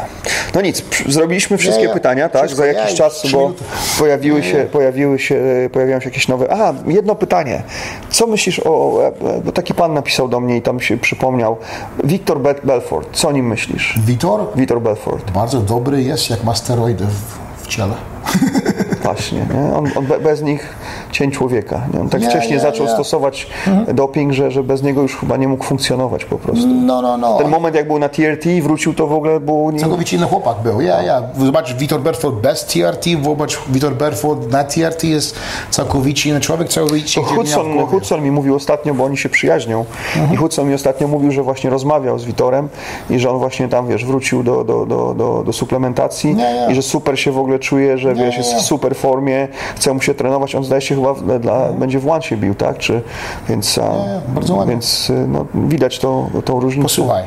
[0.56, 1.94] No nic, zrobiliśmy wszystkie ja.
[1.94, 2.50] pytania, tak?
[2.50, 3.52] Za ja jakiś i czas, bo
[4.00, 5.36] pojawiły się, pojawiły się,
[5.74, 6.48] pojawiają się jakieś nowe.
[6.52, 7.64] Aha, jedno pytanie.
[8.10, 8.70] Co myślisz o.
[8.70, 9.12] o-
[9.46, 11.58] Bo taki pan napisał do mnie i tam się przypomniał.
[12.04, 13.10] Wiktor Be- Belfort.
[13.12, 14.00] Co o nim myślisz?
[14.06, 15.32] Witor Wiktor Belfort.
[15.32, 17.94] bardzo dobry jest, jak ma steroidy w, w ciele.
[19.14, 19.76] Właśnie, nie?
[19.76, 20.76] On, on be- bez nich
[21.12, 21.82] cień człowieka.
[21.94, 22.02] Nie?
[22.02, 22.92] On tak Nie, wcześnie nie, zaczął nie.
[22.92, 23.48] stosować
[23.94, 26.68] doping, że, że bez niego już chyba nie mógł funkcjonować po prostu.
[26.68, 27.38] No, no, no.
[27.38, 29.72] Ten moment, jak był na TRT i wrócił, to w ogóle było...
[29.72, 29.80] Nie...
[29.80, 30.82] Całkowicie inny chłopak był.
[30.82, 31.22] Ja, ja.
[31.40, 35.36] Zobacz, Vitor Berford bez TRT, zobacz, Vitor Berford na TRT jest
[35.70, 37.88] całkowicie inny człowiek, całkowicie To Hudson.
[37.88, 39.86] Hudson mi mówił ostatnio, bo oni się przyjaźnią
[40.16, 40.34] Mhm.
[40.34, 42.70] i Hudson mi ostatnio mówił, że właśnie rozmawiał z Witorem
[43.10, 46.36] i że on właśnie tam, wiesz, wrócił do, do, do, do, do suplementacji
[46.72, 50.14] i że super się w ogóle czuje, że wiesz, jest super formie, chce mu się
[50.14, 52.78] trenować, on zdaje się chyba dla, będzie w się bił, tak?
[52.78, 53.02] Czy,
[53.50, 54.72] więc a, Nie, bardzo ładnie.
[54.74, 56.84] więc y, no, widać to, tą różnicę.
[56.84, 57.24] Posłuchaj.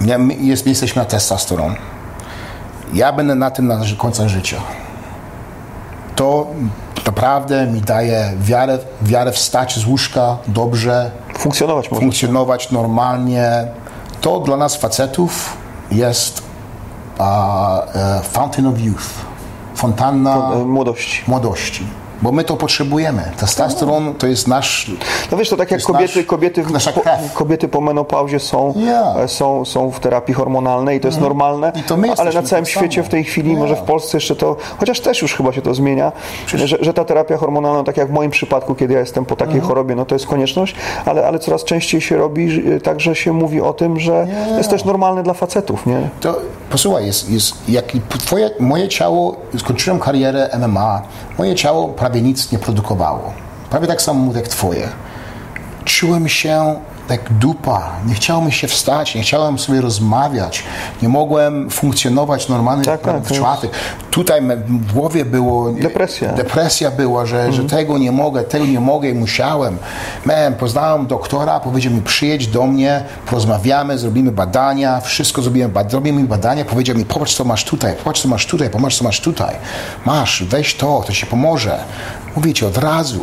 [0.00, 1.74] Ja, my jest, jesteśmy na testosteron.
[2.94, 4.56] Ja będę na tym na końca życia.
[6.16, 6.46] To
[7.06, 12.00] naprawdę mi daje wiarę, wiarę wstać z łóżka dobrze, Funkcjonować może.
[12.00, 13.66] funkcjonować normalnie.
[14.20, 15.56] To dla nas facetów
[15.90, 16.42] jest
[17.18, 19.06] a, e, fountain of youth.
[19.76, 21.22] Fontanna Młodości.
[21.28, 21.86] młodości.
[22.22, 23.22] Bo my to potrzebujemy.
[23.40, 24.90] Testosteron to jest nasz
[25.32, 26.60] No wiesz, to tak jak jest kobiety, nasz- kobiety,
[27.32, 28.74] po, kobiety po menopauzie są,
[29.18, 32.42] e, są, są w terapii hormonalnej i to jest normalne, I to my ale na
[32.42, 33.06] całym świecie samo.
[33.06, 33.58] w tej chwili, Ja.
[33.58, 36.12] może w Polsce jeszcze to, chociaż też już chyba się to zmienia,
[36.46, 39.54] że, że ta terapia hormonalna, tak jak w moim przypadku, kiedy ja jestem po takiej
[39.54, 39.68] Mhm.
[39.68, 43.60] chorobie, no to jest konieczność, ale, ale coraz częściej się robi tak, że się mówi
[43.60, 46.08] o tym, że to jest też normalne dla facetów, nie?
[46.20, 46.36] To
[46.70, 47.84] posłuchaj, jest, jest, jak
[48.18, 51.02] twoje, moje ciało, skończyłem karierę MMA,
[51.38, 53.32] moje ciało prawie nic nie produkowało.
[53.70, 54.88] Prawie tak samo jak twoje.
[55.84, 56.80] Czułem się
[57.10, 57.90] jak dupa.
[58.06, 60.64] Nie chciało mi się wstać, nie chciałem sobie rozmawiać.
[61.02, 63.70] Nie mogłem funkcjonować normalnie Tak, tak, w czwartek.
[64.10, 65.72] Tutaj w głowie było...
[65.72, 66.32] Depresja.
[66.32, 69.76] Depresja była, że, że tego nie mogę, tego nie mogę i musiałem.
[70.24, 76.24] Man, poznałem doktora, powiedział mi przyjedź do mnie, porozmawiamy, zrobimy badania, wszystko zrobimy, bad, zrobimy
[76.24, 79.54] badania, powiedział mi popatrz co masz tutaj, popatrz co masz tutaj, popatrz co masz tutaj.
[80.04, 81.78] Masz, weź to, to ci pomoże.
[82.36, 83.20] Mówię ci od razu.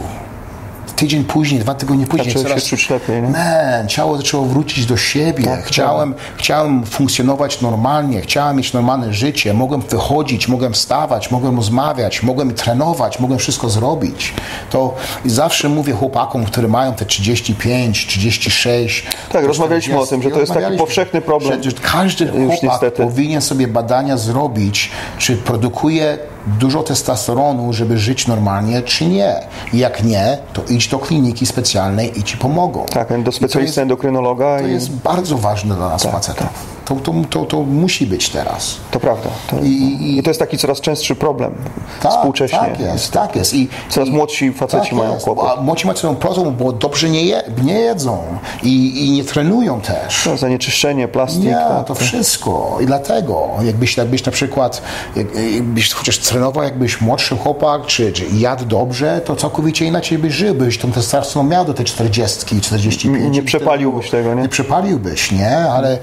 [1.03, 2.37] Tydzień później, dwa tygodnie później.
[2.37, 3.29] Zacząłeś się czuć lepiej, nie?
[3.29, 5.43] Man, ciało zaczęło wrócić do siebie.
[5.43, 9.53] Tak, chciałem, chciałem funkcjonować normalnie, chciałem mieć normalne życie.
[9.53, 14.33] Mogłem wychodzić, mogłem wstawać, mogłem rozmawiać, mogłem trenować, mogłem wszystko zrobić.
[14.69, 14.95] To
[15.25, 19.05] i zawsze mówię chłopakom, którzy mają te 35, 36.
[19.31, 21.63] Tak, rozmawialiśmy 40, o tym, że to jest taki powszechny problem.
[21.63, 23.03] Że każdy chłopak niestety.
[23.03, 26.17] powinien sobie badania zrobić, czy produkuje
[26.47, 29.35] dużo testosteronu, żeby żyć normalnie, czy nie.
[29.73, 32.85] Jak nie, to idź do kliniki specjalnej i ci pomogą.
[32.85, 36.47] Tak, do to specjalisty jest- endokrynologa To i jest bardzo ważne dla nas facetów.
[36.85, 38.75] To, to, to, to musi być teraz.
[38.91, 39.29] to prawda.
[39.49, 41.55] To, I- i- to jest taki coraz częstszy problem
[42.01, 42.59] Tak, współcześnie.
[42.59, 43.53] tak jest, tak jest.
[43.53, 45.25] I, Coraz i, młodsi faceci tak mają jest.
[45.25, 45.45] kłopot.
[45.57, 48.23] A młodsi mają problem, bo dobrze nie, je, nie jedzą
[48.63, 50.25] i, i nie trenują też.
[50.25, 51.43] No, zanieczyszczenie, plastik.
[51.43, 52.03] Nie, tak, to tak.
[52.03, 52.77] wszystko.
[52.81, 54.81] I dlatego, jakbyś, jakbyś na przykład,
[55.15, 60.33] jak, jakbyś chociaż trenował, jakbyś młodszy chłopak, czy, czy jadł dobrze, to całkowicie inaczej byś
[60.33, 63.23] żył, byś tą testosteron miał do tej 40, 45.
[63.23, 64.41] Nie- nie przepaliłbyś tego, nie?
[64.41, 65.57] Nie przepaliłbyś, nie?
[65.57, 65.97] Ale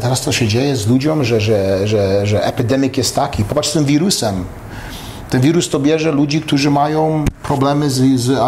[0.00, 3.44] teraz to się dzieje z ludziom, że, że, że, że epidemik jest taki.
[3.44, 4.44] Popatrz z tym wirusem.
[5.34, 8.38] Ten wirus to bierze ludzi, którzy mają problemy z, z e,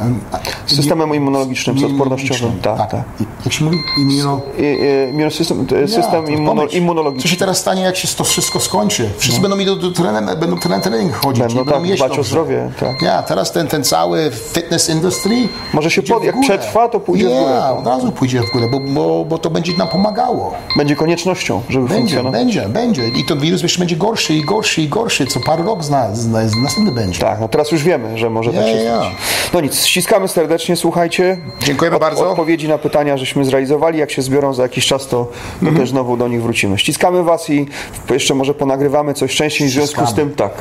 [0.00, 0.20] em,
[0.66, 2.52] Systemem immunologicznym, z odpornościowym.
[2.62, 2.90] Tak, tak.
[2.90, 3.02] tak.
[3.44, 3.78] Jak się mówi?
[3.98, 4.40] Immuno...
[4.58, 7.30] I, to jest Ja, system to immuno, pomyśl, Co immunologiczny.
[7.30, 9.10] się teraz stanie, jak się to wszystko skończy?
[9.18, 11.40] Wszyscy będą mi do, do trening, będą na trening chodzić.
[11.42, 13.02] Będą, będą tak, jeść dbać o zdrowie, tak.
[13.02, 17.26] Ja, teraz ten, ten cały fitness industry Może się pod- w jak przetrwa, to pójdzie
[17.28, 17.62] w ja, górę.
[17.78, 20.54] od razu pójdzie w górę, bo, bo, bo to będzie nam pomagało.
[20.76, 22.40] Będzie koniecznością, żeby Będzie, funkcjonować.
[22.40, 23.08] będzie, będzie.
[23.08, 25.26] I ten wirus jeszcze będzie gorszy i gorszy i gorszy.
[25.26, 27.20] Co parę rok zna, zna, następny będzie.
[27.20, 28.96] Tak, no teraz już wiemy, że może tak się ja.
[28.96, 29.12] stać.
[29.52, 31.38] No nic, ściskamy serdecznie, słuchajcie.
[31.62, 32.30] Dziękujemy bardzo.
[32.30, 33.98] Odpowiedzi na pytania, żeśmy zrealizowali.
[33.98, 35.30] Jak się zbiorą za jakiś czas, to, to
[35.62, 35.76] Mhm.
[35.76, 36.78] też znowu do nich wrócimy.
[36.78, 37.66] Ściskamy Was i
[38.10, 39.68] jeszcze może ponagrywamy coś częściej.
[39.68, 40.52] W związku z tym, tak.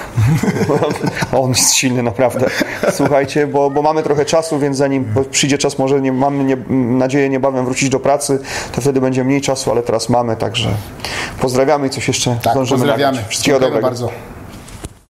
[1.42, 2.46] On jest silny, naprawdę.
[2.92, 6.58] Słuchajcie, bo, bo mamy trochę czasu, więc zanim przyjdzie czas, może nie, mamy nie,
[6.98, 8.40] nadzieję niebawem wrócić do pracy,
[8.72, 10.70] to wtedy będzie mniej czasu, ale teraz mamy, także
[11.42, 13.12] pozdrawiamy i coś jeszcze Tak, zdążymy pozdrawiamy.
[13.12, 13.30] nagrać.
[13.30, 14.08] Wszystkiego Dziękujemy dobrego.
[14.08, 14.35] bardzo.